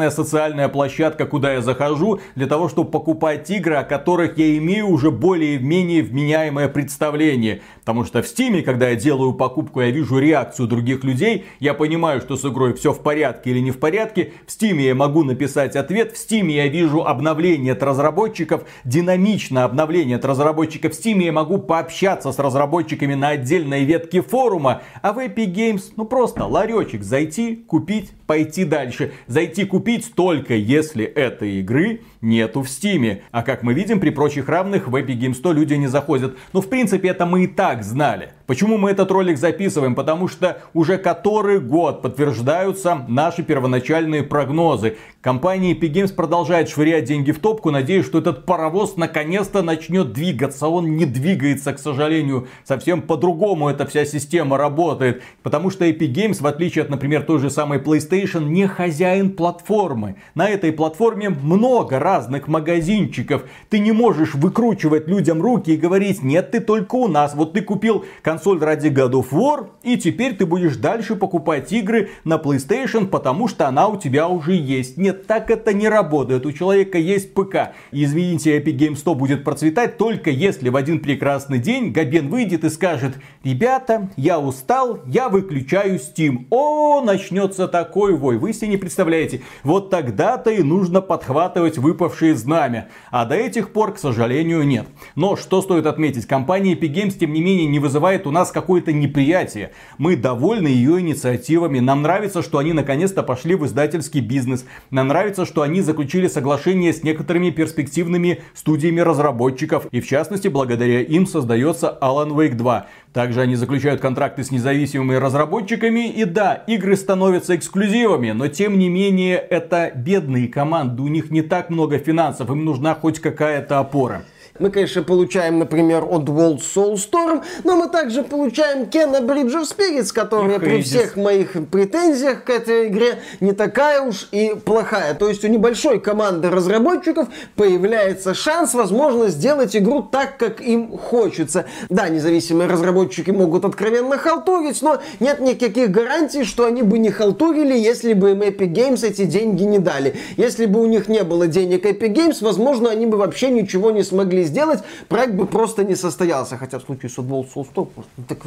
прекрасная 0.00 0.10
социальная 0.10 0.68
площадка, 0.68 1.26
куда 1.26 1.54
я 1.54 1.60
захожу 1.60 2.20
для 2.34 2.46
того, 2.46 2.68
чтобы 2.68 2.90
покупать 2.90 3.50
игры, 3.50 3.76
о 3.76 3.84
которых 3.84 4.38
я 4.38 4.56
имею 4.56 4.88
уже 4.88 5.10
более-менее 5.10 6.02
вменяемое 6.02 6.68
представление. 6.68 7.60
Потому 7.80 8.04
что 8.04 8.22
в 8.22 8.24
Steam, 8.24 8.62
когда 8.62 8.88
я 8.88 8.96
делаю 8.96 9.34
покупку, 9.34 9.80
я 9.80 9.90
вижу 9.90 10.18
реакцию 10.18 10.68
других 10.68 11.04
людей, 11.04 11.44
я 11.60 11.74
понимаю, 11.74 12.20
что 12.20 12.36
с 12.36 12.44
игрой 12.44 12.72
все 12.74 12.92
в 12.92 13.00
порядке 13.00 13.50
или 13.50 13.60
не 13.60 13.72
в 13.72 13.78
порядке. 13.78 14.32
В 14.46 14.50
Steam 14.50 14.80
я 14.80 14.94
могу 14.94 15.24
написать 15.24 15.76
ответ, 15.76 16.12
в 16.12 16.14
Steam 16.14 16.50
я 16.50 16.68
вижу 16.68 17.04
обновление 17.04 17.72
от 17.72 17.82
разработчиков, 17.82 18.62
динамичное 18.84 19.64
обновление 19.64 20.16
от 20.16 20.24
разработчиков. 20.24 20.94
В 20.94 20.98
Steam 20.98 21.22
я 21.22 21.32
могу 21.32 21.58
пообщаться 21.58 22.32
с 22.32 22.38
разработчиками 22.38 23.14
на 23.14 23.30
отдельной 23.30 23.84
ветке 23.84 24.22
форума, 24.22 24.82
а 25.02 25.12
в 25.12 25.18
Epic 25.18 25.52
Games, 25.52 25.92
ну 25.96 26.04
просто 26.04 26.46
ларечек 26.46 27.02
зайти, 27.02 27.56
купить, 27.56 28.10
пойти 28.26 28.64
дальше. 28.64 29.12
Зайти 29.26 29.64
купить 29.64 29.89
только 29.98 30.54
если 30.54 31.04
этой 31.04 31.60
игры 31.60 32.02
нету 32.20 32.62
в 32.62 32.68
Стиме. 32.68 33.22
А 33.30 33.42
как 33.42 33.62
мы 33.62 33.74
видим, 33.74 34.00
при 34.00 34.10
прочих 34.10 34.48
равных 34.48 34.88
в 34.88 34.94
Epic 34.94 35.18
Games 35.18 35.34
100 35.34 35.52
люди 35.52 35.74
не 35.74 35.86
заходят. 35.86 36.36
Ну, 36.52 36.60
в 36.60 36.68
принципе, 36.68 37.08
это 37.08 37.26
мы 37.26 37.44
и 37.44 37.46
так 37.46 37.82
знали. 37.82 38.32
Почему 38.50 38.78
мы 38.78 38.90
этот 38.90 39.12
ролик 39.12 39.38
записываем? 39.38 39.94
Потому 39.94 40.26
что 40.26 40.60
уже 40.74 40.98
который 40.98 41.60
год 41.60 42.02
подтверждаются 42.02 43.04
наши 43.06 43.44
первоначальные 43.44 44.24
прогнозы. 44.24 44.96
Компания 45.20 45.72
Epic 45.72 45.92
Games 45.92 46.12
продолжает 46.12 46.68
швырять 46.68 47.04
деньги 47.04 47.30
в 47.30 47.38
топку, 47.38 47.70
надеясь, 47.70 48.04
что 48.04 48.18
этот 48.18 48.46
паровоз 48.46 48.96
наконец-то 48.96 49.62
начнет 49.62 50.12
двигаться. 50.12 50.66
Он 50.66 50.96
не 50.96 51.04
двигается, 51.04 51.72
к 51.74 51.78
сожалению. 51.78 52.48
Совсем 52.64 53.02
по-другому 53.02 53.68
эта 53.68 53.86
вся 53.86 54.04
система 54.04 54.58
работает. 54.58 55.22
Потому 55.44 55.70
что 55.70 55.84
Epic 55.84 56.12
Games, 56.12 56.42
в 56.42 56.46
отличие 56.48 56.82
от, 56.82 56.90
например, 56.90 57.22
той 57.22 57.38
же 57.38 57.50
самой 57.50 57.78
PlayStation, 57.78 58.46
не 58.46 58.66
хозяин 58.66 59.30
платформы. 59.30 60.16
На 60.34 60.48
этой 60.48 60.72
платформе 60.72 61.28
много 61.28 62.00
разных 62.00 62.48
магазинчиков. 62.48 63.44
Ты 63.68 63.78
не 63.78 63.92
можешь 63.92 64.34
выкручивать 64.34 65.06
людям 65.06 65.40
руки 65.40 65.70
и 65.70 65.76
говорить, 65.76 66.24
нет, 66.24 66.50
ты 66.50 66.58
только 66.58 66.96
у 66.96 67.06
нас. 67.06 67.34
Вот 67.36 67.52
ты 67.52 67.60
купил 67.62 68.04
консоль 68.22 68.39
консоль 68.40 68.58
ради 68.60 68.88
God 68.88 69.12
of 69.12 69.30
War, 69.32 69.68
и 69.82 69.98
теперь 69.98 70.34
ты 70.34 70.46
будешь 70.46 70.76
дальше 70.76 71.14
покупать 71.14 71.72
игры 71.72 72.10
на 72.24 72.36
PlayStation, 72.36 73.06
потому 73.06 73.48
что 73.48 73.68
она 73.68 73.88
у 73.88 73.98
тебя 73.98 74.28
уже 74.28 74.54
есть. 74.54 74.96
Нет, 74.96 75.26
так 75.26 75.50
это 75.50 75.74
не 75.74 75.88
работает. 75.88 76.46
У 76.46 76.52
человека 76.52 76.96
есть 76.96 77.34
ПК. 77.34 77.72
Извините, 77.92 78.58
Epic 78.58 78.76
Games 78.78 78.96
100 78.96 79.14
будет 79.14 79.44
процветать 79.44 79.98
только 79.98 80.30
если 80.30 80.70
в 80.70 80.76
один 80.76 81.00
прекрасный 81.00 81.58
день 81.58 81.92
Габен 81.92 82.30
выйдет 82.30 82.64
и 82.64 82.70
скажет, 82.70 83.18
ребята, 83.44 84.08
я 84.16 84.38
устал, 84.38 85.00
я 85.06 85.28
выключаю 85.28 85.96
Steam. 85.96 86.46
О, 86.48 87.02
начнется 87.02 87.68
такой 87.68 88.14
вой. 88.14 88.38
Вы 88.38 88.54
себе 88.54 88.68
не 88.68 88.76
представляете. 88.78 89.42
Вот 89.64 89.90
тогда-то 89.90 90.50
и 90.50 90.62
нужно 90.62 91.02
подхватывать 91.02 91.76
выпавшие 91.76 92.34
знамя. 92.34 92.88
А 93.10 93.26
до 93.26 93.34
этих 93.34 93.72
пор, 93.72 93.92
к 93.92 93.98
сожалению, 93.98 94.62
нет. 94.62 94.86
Но 95.14 95.36
что 95.36 95.60
стоит 95.60 95.84
отметить, 95.84 96.26
компания 96.26 96.74
Epic 96.74 96.94
Games, 96.94 97.18
тем 97.18 97.34
не 97.34 97.42
менее, 97.42 97.66
не 97.66 97.78
вызывает 97.78 98.26
у 98.30 98.32
нас 98.32 98.52
какое-то 98.52 98.92
неприятие. 98.92 99.72
Мы 99.98 100.14
довольны 100.14 100.68
ее 100.68 101.00
инициативами. 101.00 101.80
Нам 101.80 102.02
нравится, 102.02 102.42
что 102.42 102.58
они 102.58 102.72
наконец-то 102.72 103.24
пошли 103.24 103.56
в 103.56 103.66
издательский 103.66 104.20
бизнес. 104.20 104.64
Нам 104.90 105.08
нравится, 105.08 105.44
что 105.44 105.62
они 105.62 105.80
заключили 105.80 106.28
соглашение 106.28 106.92
с 106.92 107.02
некоторыми 107.02 107.50
перспективными 107.50 108.42
студиями 108.54 109.00
разработчиков. 109.00 109.86
И 109.90 110.00
в 110.00 110.06
частности, 110.06 110.46
благодаря 110.46 111.00
им 111.00 111.26
создается 111.26 111.98
Alan 112.00 112.30
Wake 112.30 112.54
2. 112.54 112.86
Также 113.12 113.40
они 113.40 113.56
заключают 113.56 114.00
контракты 114.00 114.44
с 114.44 114.52
независимыми 114.52 115.16
разработчиками. 115.16 116.08
И 116.08 116.24
да, 116.24 116.54
игры 116.54 116.94
становятся 116.94 117.56
эксклюзивами, 117.56 118.30
но 118.30 118.46
тем 118.46 118.78
не 118.78 118.88
менее 118.88 119.38
это 119.38 119.90
бедные 119.92 120.46
команды. 120.46 121.02
У 121.02 121.08
них 121.08 121.32
не 121.32 121.42
так 121.42 121.68
много 121.70 121.98
финансов, 121.98 122.48
им 122.48 122.64
нужна 122.64 122.94
хоть 122.94 123.18
какая-то 123.18 123.80
опора. 123.80 124.22
Мы, 124.60 124.70
конечно, 124.70 125.02
получаем, 125.02 125.58
например, 125.58 126.04
от 126.04 126.28
World 126.28 126.60
Soulstorm, 126.60 127.42
но 127.64 127.76
мы 127.76 127.88
также 127.88 128.22
получаем 128.22 128.84
Кена 128.90 129.16
Bridge 129.16 129.54
of 129.54 129.62
Spirits, 129.62 130.12
которая 130.12 130.58
при 130.58 130.82
всех 130.82 131.16
моих 131.16 131.52
претензиях 131.70 132.44
к 132.44 132.50
этой 132.50 132.88
игре 132.88 133.20
не 133.40 133.52
такая 133.52 134.02
уж 134.02 134.28
и 134.32 134.54
плохая. 134.62 135.14
То 135.14 135.30
есть 135.30 135.46
у 135.46 135.48
небольшой 135.48 135.98
команды 135.98 136.50
разработчиков 136.50 137.28
появляется 137.56 138.34
шанс, 138.34 138.74
возможно, 138.74 139.28
сделать 139.28 139.74
игру 139.74 140.02
так, 140.02 140.36
как 140.36 140.60
им 140.60 140.98
хочется. 140.98 141.64
Да, 141.88 142.10
независимые 142.10 142.68
разработчики 142.68 143.30
могут 143.30 143.64
откровенно 143.64 144.18
халтурить, 144.18 144.82
но 144.82 144.98
нет 145.20 145.40
никаких 145.40 145.90
гарантий, 145.90 146.44
что 146.44 146.66
они 146.66 146.82
бы 146.82 146.98
не 146.98 147.10
халтурили, 147.10 147.74
если 147.74 148.12
бы 148.12 148.32
им 148.32 148.42
Epic 148.42 148.74
Games 148.74 149.06
эти 149.06 149.24
деньги 149.24 149.62
не 149.62 149.78
дали. 149.78 150.16
Если 150.36 150.66
бы 150.66 150.82
у 150.82 150.86
них 150.86 151.08
не 151.08 151.24
было 151.24 151.46
денег 151.46 151.86
Epic 151.86 152.12
Games, 152.12 152.36
возможно, 152.42 152.90
они 152.90 153.06
бы 153.06 153.16
вообще 153.16 153.48
ничего 153.48 153.90
не 153.90 154.02
смогли 154.02 154.49
сделать, 154.50 154.80
проект 155.08 155.34
бы 155.34 155.46
просто 155.46 155.84
не 155.84 155.96
состоялся. 155.96 156.56
Хотя 156.56 156.78
в 156.78 156.82
случае 156.82 157.10
с 157.10 157.18
Football 157.18 157.46
Soulstop, 157.54 157.88
так, 158.28 158.38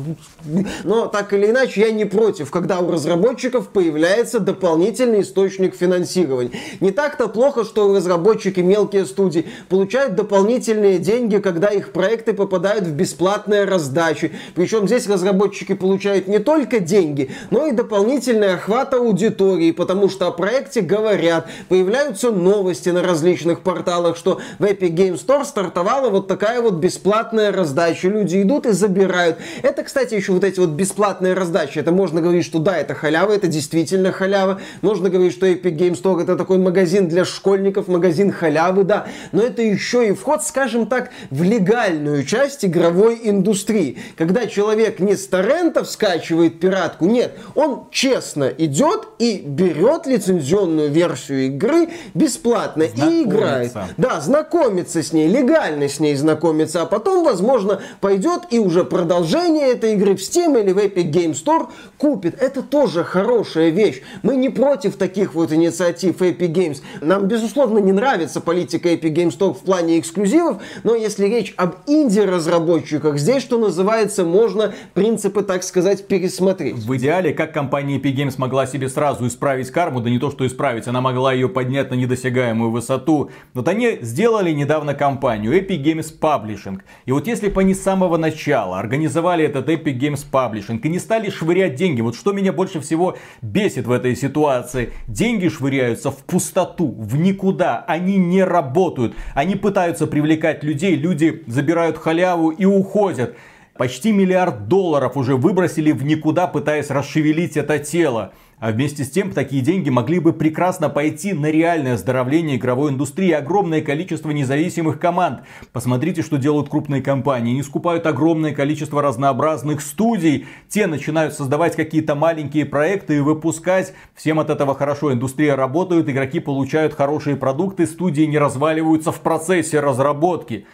но 0.83 1.07
так 1.07 1.33
или 1.33 1.49
иначе, 1.49 1.81
я 1.81 1.91
не 1.91 2.05
против, 2.05 2.51
когда 2.51 2.79
у 2.79 2.91
разработчиков 2.91 3.69
появляется 3.69 4.39
дополнительный 4.39 5.21
источник 5.21 5.75
финансирования. 5.75 6.51
Не 6.79 6.91
так-то 6.91 7.27
плохо, 7.27 7.63
что 7.63 7.93
разработчики, 7.95 8.59
мелкие 8.59 9.05
студии, 9.05 9.45
получают 9.69 10.15
дополнительные 10.15 10.99
деньги, 10.99 11.37
когда 11.37 11.67
их 11.67 11.91
проекты 11.91 12.33
попадают 12.33 12.85
в 12.85 12.93
бесплатные 12.93 13.65
раздачи. 13.65 14.31
Причем 14.55 14.87
здесь 14.87 15.07
разработчики 15.07 15.73
получают 15.73 16.27
не 16.27 16.39
только 16.39 16.79
деньги, 16.79 17.31
но 17.51 17.65
и 17.65 17.71
дополнительный 17.71 18.53
охват 18.55 18.93
аудитории, 18.93 19.71
потому 19.71 20.09
что 20.09 20.27
о 20.27 20.31
проекте 20.31 20.81
говорят, 20.81 21.47
появляются 21.69 22.31
новости 22.31 22.89
на 22.89 23.01
различных 23.01 23.61
порталах, 23.61 24.17
что 24.17 24.39
в 24.59 24.63
Epic 24.63 24.91
Game 24.91 25.13
Store 25.13 25.45
стартовал 25.45 25.82
стартовала 25.83 26.09
вот 26.09 26.27
такая 26.27 26.61
вот 26.61 26.75
бесплатная 26.75 27.51
раздача. 27.51 28.07
Люди 28.07 28.41
идут 28.41 28.65
и 28.65 28.71
забирают. 28.71 29.37
Это, 29.61 29.83
кстати, 29.83 30.15
еще 30.15 30.31
вот 30.31 30.43
эти 30.43 30.59
вот 30.59 30.69
бесплатные 30.69 31.33
раздачи. 31.33 31.79
Это 31.79 31.91
можно 31.91 32.21
говорить, 32.21 32.45
что 32.45 32.59
да, 32.59 32.77
это 32.77 32.93
халява, 32.93 33.33
это 33.33 33.47
действительно 33.47 34.11
халява. 34.11 34.61
Можно 34.81 35.09
говорить, 35.09 35.33
что 35.33 35.45
Epic 35.45 35.75
Game 35.75 36.01
Store 36.01 36.21
это 36.21 36.37
такой 36.37 36.57
магазин 36.57 37.07
для 37.07 37.25
школьников, 37.25 37.87
магазин 37.87 38.31
халявы, 38.31 38.83
да. 38.83 39.07
Но 39.31 39.41
это 39.41 39.61
еще 39.61 40.07
и 40.07 40.11
вход, 40.13 40.43
скажем 40.43 40.87
так, 40.87 41.11
в 41.29 41.43
легальную 41.43 42.23
часть 42.23 42.63
игровой 42.63 43.19
индустрии. 43.23 43.97
Когда 44.17 44.45
человек 44.45 44.99
не 44.99 45.15
с 45.15 45.27
торрентов 45.27 45.89
скачивает 45.89 46.59
пиратку, 46.59 47.05
нет, 47.05 47.33
он 47.55 47.87
честно 47.91 48.45
идет 48.45 49.07
и 49.19 49.41
берет 49.45 50.05
лицензионную 50.05 50.89
версию 50.89 51.47
игры 51.47 51.89
бесплатно 52.13 52.83
и 52.83 53.23
играет. 53.23 53.73
Да, 53.97 54.21
знакомится 54.21 55.03
с 55.03 55.11
ней 55.11 55.27
легально 55.27 55.72
реально 55.73 55.89
с 55.89 55.99
ней 55.99 56.15
знакомиться, 56.15 56.81
а 56.81 56.85
потом, 56.85 57.23
возможно, 57.23 57.81
пойдет 57.99 58.41
и 58.51 58.59
уже 58.59 58.83
продолжение 58.83 59.71
этой 59.71 59.93
игры 59.93 60.15
в 60.15 60.19
Steam 60.19 60.59
или 60.61 60.71
в 60.71 60.77
Epic 60.77 61.11
Game 61.11 61.31
Store 61.31 61.67
купит. 61.97 62.41
Это 62.41 62.61
тоже 62.61 63.03
хорошая 63.03 63.69
вещь. 63.69 64.01
Мы 64.21 64.35
не 64.35 64.49
против 64.49 64.95
таких 64.95 65.33
вот 65.33 65.51
инициатив 65.51 66.21
Epic 66.21 66.53
Games. 66.53 66.81
Нам, 67.01 67.27
безусловно, 67.27 67.79
не 67.79 67.91
нравится 67.91 68.39
политика 68.39 68.89
Epic 68.89 69.13
Games 69.13 69.37
Store 69.37 69.53
в 69.53 69.59
плане 69.59 69.99
эксклюзивов, 69.99 70.61
но 70.83 70.95
если 70.95 71.25
речь 71.25 71.53
об 71.57 71.75
инди-разработчиках, 71.87 73.17
здесь, 73.17 73.41
что 73.41 73.57
называется, 73.57 74.23
можно 74.23 74.73
принципы, 74.93 75.41
так 75.41 75.63
сказать, 75.63 76.07
пересмотреть. 76.07 76.75
В 76.75 76.95
идеале, 76.97 77.33
как 77.33 77.53
компания 77.53 77.97
Epic 77.97 78.15
Games 78.15 78.35
могла 78.37 78.67
себе 78.67 78.89
сразу 78.89 79.25
исправить 79.27 79.71
карму, 79.71 80.01
да 80.01 80.09
не 80.09 80.19
то, 80.19 80.29
что 80.29 80.45
исправить, 80.45 80.87
она 80.87 81.01
могла 81.01 81.33
ее 81.33 81.49
поднять 81.49 81.89
на 81.89 81.95
недосягаемую 81.95 82.71
высоту. 82.71 83.31
Вот 83.53 83.67
они 83.67 83.97
сделали 84.01 84.51
недавно 84.51 84.93
компанию 84.93 85.59
Epic 85.63 85.83
Games 85.83 86.13
Publishing. 86.19 86.81
И 87.05 87.11
вот 87.11 87.27
если 87.27 87.49
бы 87.49 87.61
они 87.61 87.73
с 87.73 87.81
самого 87.81 88.17
начала 88.17 88.79
организовали 88.79 89.45
этот 89.45 89.69
Epic 89.69 89.97
Games 89.97 90.25
Publishing 90.29 90.79
и 90.81 90.89
не 90.89 90.99
стали 90.99 91.29
швырять 91.29 91.75
деньги, 91.75 92.01
вот 92.01 92.15
что 92.15 92.33
меня 92.33 92.51
больше 92.51 92.79
всего 92.81 93.17
бесит 93.41 93.87
в 93.87 93.91
этой 93.91 94.15
ситуации, 94.15 94.91
деньги 95.07 95.47
швыряются 95.47 96.11
в 96.11 96.17
пустоту, 96.23 96.93
в 96.97 97.15
никуда, 97.17 97.83
они 97.87 98.17
не 98.17 98.43
работают, 98.43 99.15
они 99.33 99.55
пытаются 99.55 100.07
привлекать 100.07 100.63
людей, 100.63 100.95
люди 100.95 101.43
забирают 101.47 101.97
халяву 101.97 102.49
и 102.49 102.65
уходят. 102.65 103.35
Почти 103.77 104.11
миллиард 104.11 104.67
долларов 104.67 105.17
уже 105.17 105.35
выбросили 105.35 105.91
в 105.91 106.03
никуда, 106.03 106.45
пытаясь 106.45 106.91
расшевелить 106.91 107.57
это 107.57 107.79
тело. 107.79 108.31
А 108.59 108.71
вместе 108.71 109.03
с 109.03 109.09
тем, 109.09 109.31
такие 109.31 109.63
деньги 109.63 109.89
могли 109.89 110.19
бы 110.19 110.31
прекрасно 110.31 110.89
пойти 110.89 111.33
на 111.33 111.51
реальное 111.51 111.95
оздоровление 111.95 112.57
игровой 112.57 112.91
индустрии. 112.91 113.31
Огромное 113.31 113.81
количество 113.81 114.29
независимых 114.29 114.99
команд. 114.99 115.41
Посмотрите, 115.73 116.21
что 116.21 116.37
делают 116.37 116.69
крупные 116.69 117.01
компании. 117.01 117.51
Они 117.51 117.63
скупают 117.63 118.05
огромное 118.05 118.53
количество 118.53 119.01
разнообразных 119.01 119.81
студий. 119.81 120.45
Те 120.69 120.85
начинают 120.85 121.33
создавать 121.33 121.75
какие-то 121.75 122.13
маленькие 122.13 122.65
проекты 122.65 123.17
и 123.17 123.21
выпускать. 123.21 123.93
Всем 124.13 124.39
от 124.39 124.51
этого 124.51 124.75
хорошо. 124.75 125.11
Индустрия 125.11 125.55
работает, 125.55 126.07
игроки 126.07 126.39
получают 126.39 126.93
хорошие 126.93 127.35
продукты, 127.35 127.87
студии 127.87 128.23
не 128.23 128.37
разваливаются 128.37 129.11
в 129.11 129.19
процессе 129.19 129.79
разработки. 129.79 130.67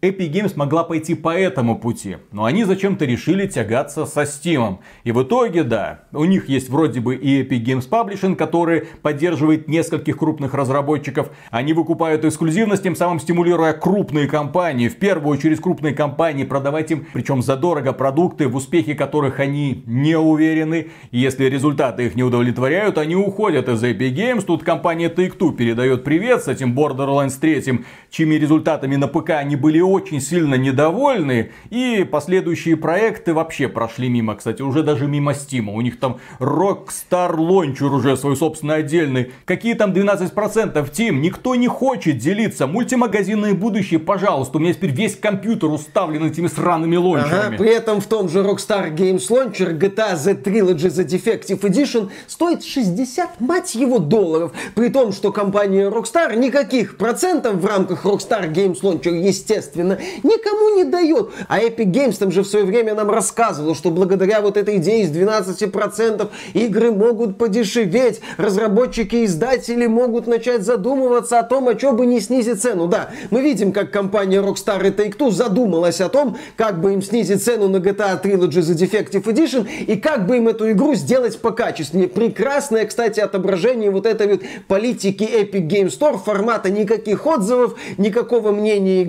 Epic 0.00 0.32
Games 0.32 0.52
могла 0.56 0.84
пойти 0.84 1.14
по 1.14 1.28
этому 1.28 1.78
пути, 1.78 2.16
но 2.32 2.44
они 2.44 2.64
зачем-то 2.64 3.04
решили 3.04 3.46
тягаться 3.46 4.04
со 4.06 4.22
Steam. 4.22 4.78
И 5.04 5.12
в 5.12 5.22
итоге, 5.22 5.62
да, 5.62 6.00
у 6.12 6.24
них 6.24 6.48
есть 6.48 6.68
вроде 6.68 7.00
бы 7.00 7.14
и 7.14 7.42
Epic 7.42 7.64
Games 7.64 7.88
Publishing, 7.88 8.34
который 8.34 8.88
поддерживает 9.02 9.68
нескольких 9.68 10.18
крупных 10.18 10.54
разработчиков. 10.54 11.30
Они 11.50 11.72
выкупают 11.72 12.24
эксклюзивность, 12.24 12.82
тем 12.82 12.96
самым 12.96 13.20
стимулируя 13.20 13.72
крупные 13.72 14.26
компании, 14.26 14.88
в 14.88 14.96
первую 14.96 15.36
очередь 15.36 15.60
крупные 15.60 15.94
компании, 15.94 16.44
продавать 16.44 16.90
им, 16.90 17.06
причем 17.12 17.42
задорого, 17.42 17.92
продукты, 17.92 18.48
в 18.48 18.56
успехе 18.56 18.94
которых 18.94 19.40
они 19.40 19.84
не 19.86 20.18
уверены. 20.18 20.88
И 21.10 21.18
если 21.18 21.44
результаты 21.44 22.06
их 22.06 22.16
не 22.16 22.22
удовлетворяют, 22.22 22.98
они 22.98 23.16
уходят 23.16 23.68
из 23.68 23.82
Epic 23.82 24.14
Games. 24.14 24.44
Тут 24.44 24.64
компания 24.64 25.08
Take-Two 25.08 25.54
передает 25.54 26.04
привет 26.04 26.42
с 26.42 26.48
этим 26.48 26.76
Borderlands 26.78 27.38
3, 27.40 27.84
чьими 28.10 28.34
результатами 28.34 28.96
на 28.96 29.08
ПК 29.08 29.30
они 29.30 29.56
были 29.56 29.71
были 29.72 29.80
очень 29.80 30.20
сильно 30.20 30.56
недовольны, 30.56 31.50
и 31.70 32.06
последующие 32.10 32.76
проекты 32.76 33.32
вообще 33.32 33.68
прошли 33.68 34.10
мимо, 34.10 34.34
кстати, 34.34 34.60
уже 34.60 34.82
даже 34.82 35.06
мимо 35.06 35.32
Стима. 35.32 35.72
У 35.72 35.80
них 35.80 35.98
там 35.98 36.18
Rockstar 36.40 37.34
Launcher 37.36 37.86
уже 37.86 38.18
свой 38.18 38.36
собственный 38.36 38.76
отдельный. 38.76 39.32
Какие 39.46 39.72
там 39.72 39.92
12% 39.92 40.90
Тим? 40.92 41.22
Никто 41.22 41.54
не 41.54 41.68
хочет 41.68 42.18
делиться. 42.18 42.66
Мультимагазинное 42.66 43.54
будущее, 43.54 43.98
пожалуйста. 43.98 44.58
У 44.58 44.60
меня 44.60 44.74
теперь 44.74 44.90
весь 44.90 45.16
компьютер 45.16 45.70
уставлен 45.70 46.26
этими 46.26 46.48
сраными 46.48 46.96
лончерами. 46.96 47.54
Ага, 47.54 47.56
при 47.56 47.70
этом 47.70 48.02
в 48.02 48.06
том 48.06 48.28
же 48.28 48.40
Rockstar 48.40 48.94
Games 48.94 49.26
Launcher 49.30 49.78
GTA 49.78 50.16
The 50.16 50.42
Trilogy 50.42 50.90
The 50.90 51.06
Defective 51.06 51.60
Edition 51.60 52.10
стоит 52.26 52.62
60, 52.62 53.40
мать 53.40 53.74
его, 53.74 53.98
долларов. 53.98 54.52
При 54.74 54.90
том, 54.90 55.12
что 55.12 55.32
компания 55.32 55.88
Rockstar 55.88 56.36
никаких 56.36 56.98
процентов 56.98 57.54
в 57.54 57.64
рамках 57.64 58.04
Rockstar 58.04 58.52
Games 58.52 58.82
Launcher, 58.82 59.18
естественно, 59.18 59.61
естественно, 59.62 59.98
никому 60.22 60.76
не 60.76 60.84
дает. 60.84 61.30
А 61.48 61.60
Epic 61.60 61.90
Games 61.90 62.18
там 62.18 62.30
же 62.30 62.42
в 62.42 62.46
свое 62.46 62.64
время 62.64 62.94
нам 62.94 63.10
рассказывал, 63.10 63.74
что 63.74 63.90
благодаря 63.90 64.40
вот 64.40 64.56
этой 64.56 64.76
идее 64.76 65.06
с 65.06 65.10
12% 65.10 66.28
игры 66.54 66.90
могут 66.90 67.38
подешеветь, 67.38 68.20
разработчики 68.36 69.16
и 69.16 69.24
издатели 69.24 69.86
могут 69.86 70.26
начать 70.26 70.62
задумываться 70.62 71.38
о 71.38 71.42
том, 71.42 71.68
а 71.68 71.78
что 71.78 71.92
бы 71.92 72.06
не 72.06 72.20
снизить 72.20 72.60
цену. 72.60 72.88
Да, 72.88 73.10
мы 73.30 73.42
видим, 73.42 73.72
как 73.72 73.90
компания 73.90 74.42
Rockstar 74.42 74.86
и 74.86 74.90
Take-Two 74.90 75.30
задумалась 75.30 76.00
о 76.00 76.08
том, 76.08 76.36
как 76.56 76.80
бы 76.80 76.92
им 76.92 77.02
снизить 77.02 77.42
цену 77.42 77.68
на 77.68 77.76
GTA 77.76 78.20
Trilogy 78.22 78.60
The 78.60 78.74
Defective 78.74 79.24
Edition 79.24 79.68
и 79.86 79.96
как 79.96 80.26
бы 80.26 80.38
им 80.38 80.48
эту 80.48 80.70
игру 80.72 80.94
сделать 80.94 81.40
покачественнее. 81.40 82.08
Прекрасное, 82.08 82.84
кстати, 82.86 83.20
отображение 83.20 83.90
вот 83.90 84.06
этой 84.06 84.26
вот 84.28 84.40
политики 84.68 85.24
Epic 85.24 85.68
Game 85.68 85.86
Store 85.86 86.18
формата 86.18 86.70
никаких 86.70 87.26
отзывов, 87.26 87.76
никакого 87.98 88.52
мнения 88.52 89.04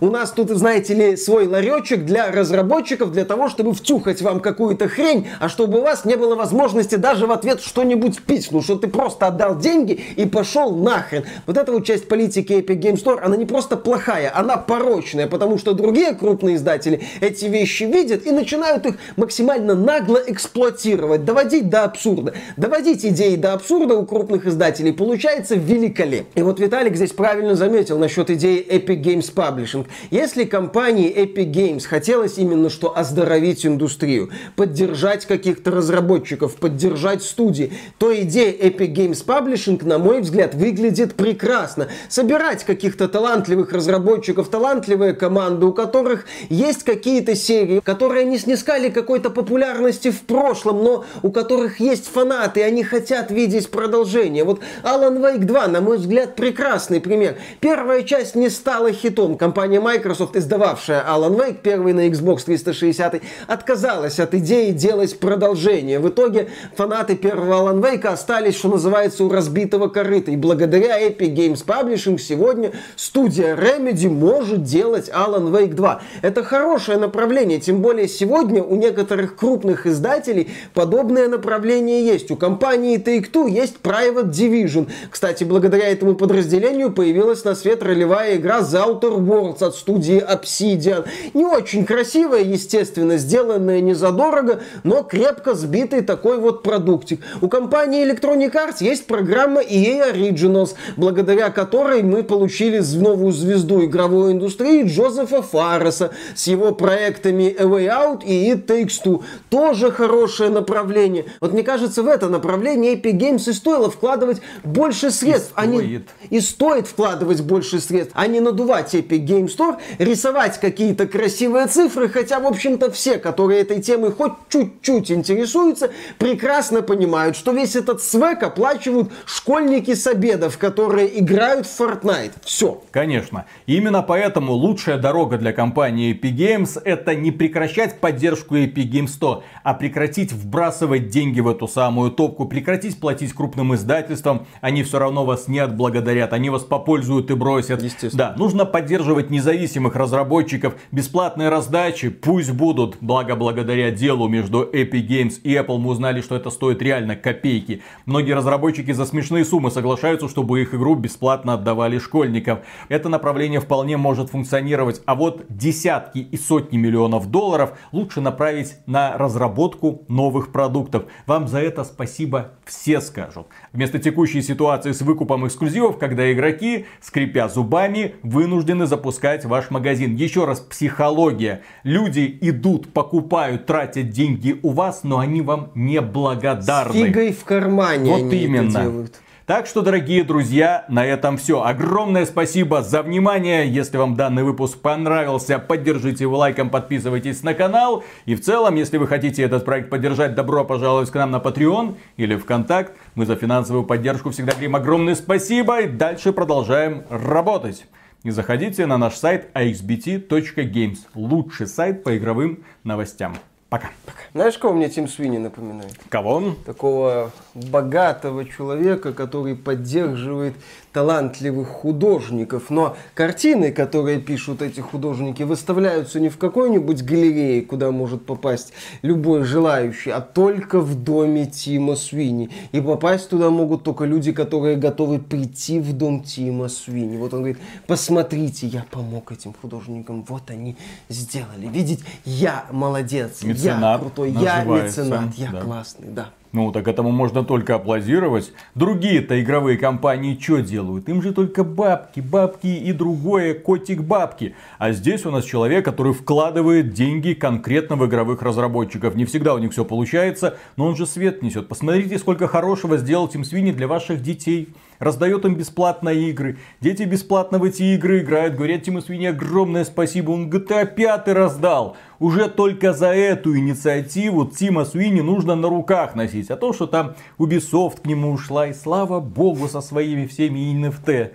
у 0.00 0.10
нас 0.10 0.30
тут, 0.30 0.50
знаете 0.50 0.94
ли, 0.94 1.16
свой 1.16 1.46
ларечек 1.46 2.04
для 2.04 2.30
разработчиков, 2.30 3.12
для 3.12 3.24
того, 3.24 3.48
чтобы 3.48 3.74
втюхать 3.74 4.22
вам 4.22 4.40
какую-то 4.40 4.88
хрень, 4.88 5.28
а 5.40 5.48
чтобы 5.48 5.78
у 5.78 5.82
вас 5.82 6.04
не 6.04 6.16
было 6.16 6.34
возможности 6.34 6.96
даже 6.96 7.26
в 7.26 7.32
ответ 7.32 7.60
что-нибудь 7.60 8.22
пить, 8.22 8.48
ну 8.50 8.62
что 8.62 8.76
ты 8.76 8.88
просто 8.88 9.26
отдал 9.26 9.58
деньги 9.58 10.00
и 10.16 10.26
пошел 10.26 10.74
нахрен. 10.74 11.24
Вот 11.46 11.56
эта 11.56 11.72
вот 11.72 11.84
часть 11.86 12.08
политики 12.08 12.52
Epic 12.52 12.80
Game 12.80 13.02
Store, 13.02 13.20
она 13.20 13.36
не 13.36 13.46
просто 13.46 13.76
плохая, 13.76 14.32
она 14.34 14.56
порочная, 14.56 15.26
потому 15.26 15.58
что 15.58 15.72
другие 15.72 16.14
крупные 16.14 16.56
издатели 16.56 17.02
эти 17.20 17.46
вещи 17.46 17.84
видят 17.84 18.26
и 18.26 18.30
начинают 18.30 18.86
их 18.86 18.96
максимально 19.16 19.74
нагло 19.74 20.18
эксплуатировать, 20.26 21.24
доводить 21.24 21.68
до 21.68 21.84
абсурда. 21.84 22.34
Доводить 22.56 23.04
идеи 23.04 23.36
до 23.36 23.52
абсурда 23.52 23.96
у 23.96 24.06
крупных 24.06 24.46
издателей 24.46 24.92
получается 24.92 25.54
великолепно. 25.54 26.38
И 26.38 26.42
вот 26.42 26.60
Виталик 26.60 26.96
здесь 26.96 27.12
правильно 27.12 27.54
заметил 27.54 27.98
насчет 27.98 28.30
идеи 28.30 28.64
Epic 28.68 29.02
Games 29.02 29.32
Publishing 29.34 29.57
Publishing. 29.58 29.86
Если 30.10 30.44
компании 30.44 31.12
Epic 31.14 31.50
Games 31.50 31.86
хотелось 31.86 32.38
именно 32.38 32.70
что 32.70 32.96
оздоровить 32.96 33.66
индустрию, 33.66 34.30
поддержать 34.56 35.26
каких-то 35.26 35.70
разработчиков, 35.70 36.56
поддержать 36.56 37.22
студии, 37.22 37.72
то 37.98 38.16
идея 38.22 38.52
Epic 38.52 38.94
Games 38.94 39.24
Publishing, 39.24 39.84
на 39.84 39.98
мой 39.98 40.20
взгляд, 40.20 40.54
выглядит 40.54 41.14
прекрасно. 41.14 41.88
Собирать 42.08 42.64
каких-то 42.64 43.08
талантливых 43.08 43.72
разработчиков, 43.72 44.48
талантливые 44.48 45.14
команды, 45.14 45.66
у 45.66 45.72
которых 45.72 46.26
есть 46.48 46.84
какие-то 46.84 47.34
серии, 47.34 47.80
которые 47.80 48.24
не 48.24 48.38
снискали 48.38 48.88
какой-то 48.88 49.30
популярности 49.30 50.10
в 50.10 50.22
прошлом, 50.22 50.84
но 50.84 51.04
у 51.22 51.30
которых 51.30 51.80
есть 51.80 52.06
фанаты, 52.06 52.60
и 52.60 52.62
они 52.62 52.84
хотят 52.84 53.30
видеть 53.30 53.70
продолжение. 53.70 54.44
Вот 54.44 54.60
Alan 54.82 55.20
Wake 55.20 55.44
2, 55.44 55.68
на 55.68 55.80
мой 55.80 55.98
взгляд, 55.98 56.36
прекрасный 56.36 57.00
пример. 57.00 57.36
Первая 57.60 58.02
часть 58.02 58.34
не 58.34 58.48
стала 58.48 58.92
хитом, 58.92 59.36
компания 59.48 59.80
Microsoft, 59.80 60.36
издававшая 60.36 61.02
Alan 61.08 61.34
Wake, 61.34 61.60
первый 61.62 61.94
на 61.94 62.06
Xbox 62.08 62.44
360, 62.44 63.22
отказалась 63.46 64.20
от 64.20 64.34
идеи 64.34 64.72
делать 64.72 65.18
продолжение. 65.18 66.00
В 66.00 66.08
итоге 66.10 66.50
фанаты 66.76 67.16
первого 67.16 67.54
Alan 67.54 67.80
Wake 67.80 68.06
остались, 68.06 68.56
что 68.58 68.68
называется, 68.68 69.24
у 69.24 69.30
разбитого 69.30 69.88
корыта. 69.88 70.32
И 70.32 70.36
благодаря 70.36 71.00
Epic 71.00 71.34
Games 71.34 71.64
Publishing 71.64 72.18
сегодня 72.18 72.72
студия 72.94 73.56
Remedy 73.56 74.10
может 74.10 74.64
делать 74.64 75.08
Alan 75.08 75.50
Wake 75.50 75.72
2. 75.72 76.02
Это 76.20 76.44
хорошее 76.44 76.98
направление, 76.98 77.58
тем 77.58 77.80
более 77.80 78.06
сегодня 78.06 78.62
у 78.62 78.76
некоторых 78.76 79.34
крупных 79.34 79.86
издателей 79.86 80.50
подобное 80.74 81.26
направление 81.26 82.04
есть. 82.04 82.30
У 82.30 82.36
компании 82.36 83.02
Take-Two 83.02 83.48
есть 83.48 83.76
Private 83.82 84.28
Division. 84.28 84.90
Кстати, 85.10 85.44
благодаря 85.44 85.88
этому 85.88 86.16
подразделению 86.16 86.92
появилась 86.92 87.44
на 87.44 87.54
свет 87.54 87.82
ролевая 87.82 88.36
игра 88.36 88.58
The 88.58 88.86
Outer 88.86 89.16
Worlds 89.16 89.37
Worlds 89.38 89.64
от 89.64 89.74
студии 89.74 90.22
Obsidian. 90.22 91.06
Не 91.34 91.44
очень 91.44 91.84
красивая, 91.84 92.42
естественно, 92.42 93.16
сделанная 93.16 93.80
не 93.80 93.94
задорого, 93.94 94.60
но 94.84 95.02
крепко 95.02 95.54
сбитый 95.54 96.02
такой 96.02 96.38
вот 96.38 96.62
продуктик. 96.62 97.20
У 97.40 97.48
компании 97.48 98.04
Electronic 98.04 98.52
Arts 98.52 98.76
есть 98.80 99.06
программа 99.06 99.60
EA 99.60 100.12
Originals, 100.12 100.74
благодаря 100.96 101.50
которой 101.50 102.02
мы 102.02 102.22
получили 102.22 102.80
новую 102.96 103.32
звезду 103.32 103.84
игровой 103.84 104.32
индустрии 104.32 104.84
Джозефа 104.84 105.42
Фарреса 105.42 106.10
с 106.34 106.46
его 106.46 106.72
проектами 106.72 107.54
A 107.58 107.64
Way 107.64 107.86
Out 107.86 108.24
и 108.24 108.50
It 108.52 108.66
Takes 108.66 109.02
Two. 109.04 109.22
Тоже 109.50 109.90
хорошее 109.90 110.50
направление. 110.50 111.26
Вот 111.40 111.52
мне 111.52 111.62
кажется, 111.62 112.02
в 112.02 112.08
это 112.08 112.28
направление 112.28 112.94
Epic 112.94 113.18
Games 113.18 113.48
и 113.48 113.52
стоило 113.52 113.90
вкладывать 113.90 114.40
больше 114.64 115.10
средств. 115.10 115.52
И 115.56 115.62
стоит. 115.62 115.74
Они... 115.74 116.04
И 116.30 116.40
стоит 116.40 116.86
вкладывать 116.86 117.40
больше 117.42 117.80
средств, 117.80 118.12
а 118.14 118.26
не 118.26 118.40
надувать 118.40 118.94
Epic 118.94 119.24
Game 119.28 119.46
Store, 119.46 119.76
рисовать 119.98 120.58
какие-то 120.58 121.06
красивые 121.06 121.66
цифры, 121.66 122.08
хотя, 122.08 122.40
в 122.40 122.46
общем-то, 122.46 122.90
все, 122.90 123.18
которые 123.18 123.60
этой 123.60 123.82
темой 123.82 124.12
хоть 124.12 124.32
чуть-чуть 124.48 125.10
интересуются, 125.10 125.90
прекрасно 126.18 126.82
понимают, 126.82 127.36
что 127.36 127.52
весь 127.52 127.76
этот 127.76 128.02
свек 128.02 128.42
оплачивают 128.42 129.12
школьники 129.26 129.94
с 129.94 130.06
обедов, 130.06 130.58
которые 130.58 131.20
играют 131.20 131.66
в 131.66 131.80
Fortnite. 131.80 132.32
Все. 132.44 132.82
Конечно. 132.90 133.44
Именно 133.66 134.02
поэтому 134.02 134.52
лучшая 134.52 134.98
дорога 134.98 135.38
для 135.38 135.52
компании 135.52 136.14
Epic 136.14 136.36
Games 136.36 136.80
это 136.84 137.14
не 137.14 137.30
прекращать 137.30 138.00
поддержку 138.00 138.56
Epic 138.56 138.90
Games 138.90 139.08
100, 139.08 139.42
а 139.62 139.74
прекратить 139.74 140.32
вбрасывать 140.32 141.08
деньги 141.08 141.40
в 141.40 141.48
эту 141.48 141.68
самую 141.68 142.10
топку, 142.12 142.46
прекратить 142.46 142.98
платить 143.00 143.32
крупным 143.32 143.74
издательствам. 143.74 144.46
Они 144.60 144.82
все 144.82 144.98
равно 144.98 145.24
вас 145.24 145.48
не 145.48 145.58
отблагодарят, 145.58 146.32
они 146.32 146.50
вас 146.50 146.62
попользуют 146.62 147.30
и 147.30 147.34
бросят. 147.34 147.82
Да, 148.12 148.34
нужно 148.38 148.64
поддерживать 148.64 149.17
независимых 149.30 149.96
разработчиков, 149.96 150.74
бесплатные 150.92 151.48
раздачи 151.48 152.08
пусть 152.08 152.52
будут, 152.52 152.96
благо 153.00 153.36
благодаря 153.36 153.90
делу 153.90 154.28
между 154.28 154.62
Epic 154.62 155.06
Games 155.06 155.40
и 155.42 155.54
Apple 155.54 155.78
мы 155.78 155.90
узнали, 155.90 156.20
что 156.20 156.36
это 156.36 156.50
стоит 156.50 156.80
реально 156.80 157.16
копейки. 157.16 157.82
Многие 158.06 158.32
разработчики 158.32 158.92
за 158.92 159.04
смешные 159.04 159.44
суммы 159.44 159.70
соглашаются, 159.70 160.28
чтобы 160.28 160.62
их 160.62 160.72
игру 160.72 160.94
бесплатно 160.94 161.54
отдавали 161.54 161.98
школьникам. 161.98 162.60
Это 162.88 163.08
направление 163.08 163.60
вполне 163.60 163.96
может 163.96 164.30
функционировать, 164.30 165.02
а 165.04 165.14
вот 165.14 165.44
десятки 165.48 166.18
и 166.18 166.36
сотни 166.36 166.78
миллионов 166.78 167.30
долларов 167.30 167.72
лучше 167.92 168.20
направить 168.20 168.76
на 168.86 169.18
разработку 169.18 170.04
новых 170.08 170.52
продуктов. 170.52 171.04
Вам 171.26 171.48
за 171.48 171.58
это 171.58 171.84
спасибо 171.84 172.52
все 172.64 173.00
скажут. 173.00 173.48
Вместо 173.72 173.98
текущей 173.98 174.42
ситуации 174.42 174.92
с 174.92 175.02
выкупом 175.02 175.46
эксклюзивов, 175.46 175.98
когда 175.98 176.32
игроки, 176.32 176.86
скрипя 177.00 177.48
зубами, 177.48 178.14
вынуждены 178.22 178.86
запускать 178.86 179.07
ваш 179.44 179.70
магазин. 179.70 180.14
Еще 180.14 180.44
раз, 180.44 180.60
психология. 180.60 181.62
Люди 181.82 182.38
идут, 182.40 182.92
покупают, 182.92 183.66
тратят 183.66 184.10
деньги 184.10 184.58
у 184.62 184.70
вас, 184.70 185.04
но 185.04 185.18
они 185.18 185.42
вам 185.42 185.70
не 185.74 186.00
благодарны. 186.00 186.92
С 186.92 186.96
фигой 186.96 187.32
в 187.32 187.44
кармане 187.44 188.10
вот 188.10 188.32
именно. 188.32 188.68
это 188.68 188.82
делают. 188.82 189.20
Так 189.48 189.66
что, 189.66 189.80
дорогие 189.80 190.24
друзья, 190.24 190.84
на 190.90 191.06
этом 191.06 191.38
все. 191.38 191.62
Огромное 191.62 192.26
спасибо 192.26 192.82
за 192.82 193.00
внимание. 193.00 193.66
Если 193.66 193.96
вам 193.96 194.14
данный 194.14 194.42
выпуск 194.42 194.78
понравился, 194.78 195.58
поддержите 195.58 196.24
его 196.24 196.36
лайком, 196.36 196.68
подписывайтесь 196.68 197.42
на 197.42 197.54
канал. 197.54 198.04
И 198.26 198.34
в 198.34 198.42
целом, 198.42 198.74
если 198.74 198.98
вы 198.98 199.06
хотите 199.06 199.42
этот 199.42 199.64
проект 199.64 199.88
поддержать, 199.88 200.34
добро 200.34 200.66
пожаловать 200.66 201.10
к 201.10 201.14
нам 201.14 201.30
на 201.30 201.38
Patreon 201.38 201.96
или 202.18 202.36
ВКонтакт. 202.36 202.92
Мы 203.14 203.24
за 203.24 203.36
финансовую 203.36 203.84
поддержку 203.84 204.28
всегда 204.32 204.52
говорим 204.52 204.76
огромное 204.76 205.14
спасибо. 205.14 205.80
И 205.80 205.88
дальше 205.88 206.34
продолжаем 206.34 207.04
работать. 207.08 207.86
И 208.28 208.30
заходите 208.30 208.84
на 208.84 208.98
наш 208.98 209.14
сайт 209.14 209.46
axbt.games. 209.54 210.98
Лучший 211.14 211.66
сайт 211.66 212.04
по 212.04 212.14
игровым 212.14 212.62
новостям. 212.84 213.34
Пока. 213.70 213.88
Пока. 214.04 214.18
Знаешь, 214.34 214.58
кого 214.58 214.74
мне 214.74 214.90
Тим 214.90 215.08
Свини 215.08 215.38
напоминает? 215.38 215.94
Кого? 216.10 216.54
Такого 216.66 217.32
богатого 217.54 218.44
человека, 218.44 219.14
который 219.14 219.56
поддерживает 219.56 220.56
талантливых 220.92 221.68
художников. 221.68 222.70
Но 222.70 222.96
картины, 223.14 223.72
которые 223.72 224.20
пишут 224.20 224.62
эти 224.62 224.80
художники, 224.80 225.42
выставляются 225.42 226.20
не 226.20 226.28
в 226.28 226.38
какой-нибудь 226.38 227.02
галерее, 227.02 227.62
куда 227.62 227.90
может 227.90 228.24
попасть 228.26 228.72
любой 229.02 229.44
желающий, 229.44 230.10
а 230.10 230.20
только 230.20 230.80
в 230.80 231.02
доме 231.02 231.46
Тима 231.46 231.96
Свини. 231.96 232.50
И 232.72 232.80
попасть 232.80 233.30
туда 233.30 233.50
могут 233.50 233.84
только 233.84 234.04
люди, 234.04 234.32
которые 234.32 234.76
готовы 234.76 235.18
прийти 235.18 235.80
в 235.80 235.92
дом 235.92 236.22
Тима 236.22 236.68
Свини. 236.68 237.16
Вот 237.16 237.34
он 237.34 237.40
говорит, 237.40 237.58
посмотрите, 237.86 238.66
я 238.66 238.84
помог 238.90 239.32
этим 239.32 239.54
художникам, 239.60 240.24
вот 240.28 240.50
они 240.50 240.76
сделали. 241.08 241.66
Видите, 241.68 242.04
я 242.24 242.66
молодец, 242.70 243.42
меценат 243.42 243.94
я 243.94 243.98
крутой, 243.98 244.30
я 244.32 244.64
меценат, 244.64 245.34
я 245.34 245.50
да. 245.52 245.60
классный, 245.60 246.08
да. 246.08 246.30
Ну, 246.52 246.72
так 246.72 246.88
этому 246.88 247.10
можно 247.10 247.44
только 247.44 247.74
аплодировать. 247.74 248.52
Другие-то 248.74 249.40
игровые 249.40 249.76
компании 249.76 250.38
что 250.40 250.60
делают? 250.60 251.08
Им 251.08 251.20
же 251.20 251.32
только 251.32 251.62
бабки, 251.62 252.20
бабки 252.20 252.68
и 252.68 252.92
другое, 252.92 253.54
котик 253.54 254.02
бабки. 254.02 254.54
А 254.78 254.92
здесь 254.92 255.26
у 255.26 255.30
нас 255.30 255.44
человек, 255.44 255.84
который 255.84 256.14
вкладывает 256.14 256.94
деньги 256.94 257.34
конкретно 257.34 257.96
в 257.96 258.06
игровых 258.06 258.40
разработчиков. 258.40 259.14
Не 259.14 259.26
всегда 259.26 259.54
у 259.54 259.58
них 259.58 259.72
все 259.72 259.84
получается, 259.84 260.56
но 260.76 260.86
он 260.86 260.96
же 260.96 261.06
свет 261.06 261.42
несет. 261.42 261.68
Посмотрите, 261.68 262.18
сколько 262.18 262.48
хорошего 262.48 262.96
сделал 262.96 263.28
Тим 263.28 263.44
Свини 263.44 263.72
для 263.72 263.86
ваших 263.86 264.22
детей 264.22 264.68
раздает 264.98 265.44
им 265.44 265.54
бесплатно 265.54 266.10
игры. 266.10 266.58
Дети 266.80 267.02
бесплатно 267.02 267.58
в 267.58 267.64
эти 267.64 267.82
игры 267.94 268.20
играют, 268.20 268.56
говорят 268.56 268.82
Тиму 268.82 269.00
Свини 269.00 269.26
огромное 269.26 269.84
спасибо, 269.84 270.30
он 270.30 270.50
GTA 270.50 270.86
5 270.86 271.28
раздал. 271.28 271.96
Уже 272.18 272.48
только 272.48 272.92
за 272.92 273.08
эту 273.08 273.56
инициативу 273.56 274.44
Тима 274.46 274.84
Суини 274.84 275.20
нужно 275.20 275.54
на 275.54 275.68
руках 275.68 276.14
носить. 276.14 276.50
А 276.50 276.56
то, 276.56 276.72
что 276.72 276.86
там 276.86 277.14
Ubisoft 277.38 278.02
к 278.02 278.06
нему 278.06 278.32
ушла, 278.32 278.66
и 278.66 278.72
слава 278.72 279.20
богу, 279.20 279.68
со 279.68 279.80
своими 279.80 280.26
всеми 280.26 280.58
NFT. 280.74 281.32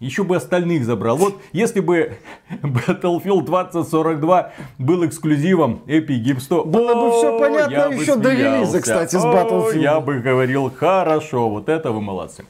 Еще 0.00 0.22
бы 0.22 0.36
остальных 0.36 0.84
забрал. 0.84 1.16
Вот 1.16 1.40
если 1.52 1.80
бы 1.80 2.18
Battlefield 2.62 3.44
2042 3.44 4.52
был 4.78 5.06
эксклюзивом 5.06 5.82
Epic 5.86 6.22
Games 6.22 6.40
100. 6.40 6.64
Было 6.64 6.94
бы 6.94 7.10
все 7.12 7.38
понятно 7.38 7.94
еще 7.94 8.16
до 8.16 8.32
релиза, 8.32 8.80
кстати, 8.80 9.16
с 9.16 9.24
Battlefield. 9.24 9.80
Я 9.80 10.00
бы 10.00 10.18
говорил, 10.18 10.70
хорошо, 10.70 11.48
вот 11.48 11.68
это 11.68 11.90
вы 11.90 12.00
молодцы. 12.00 12.42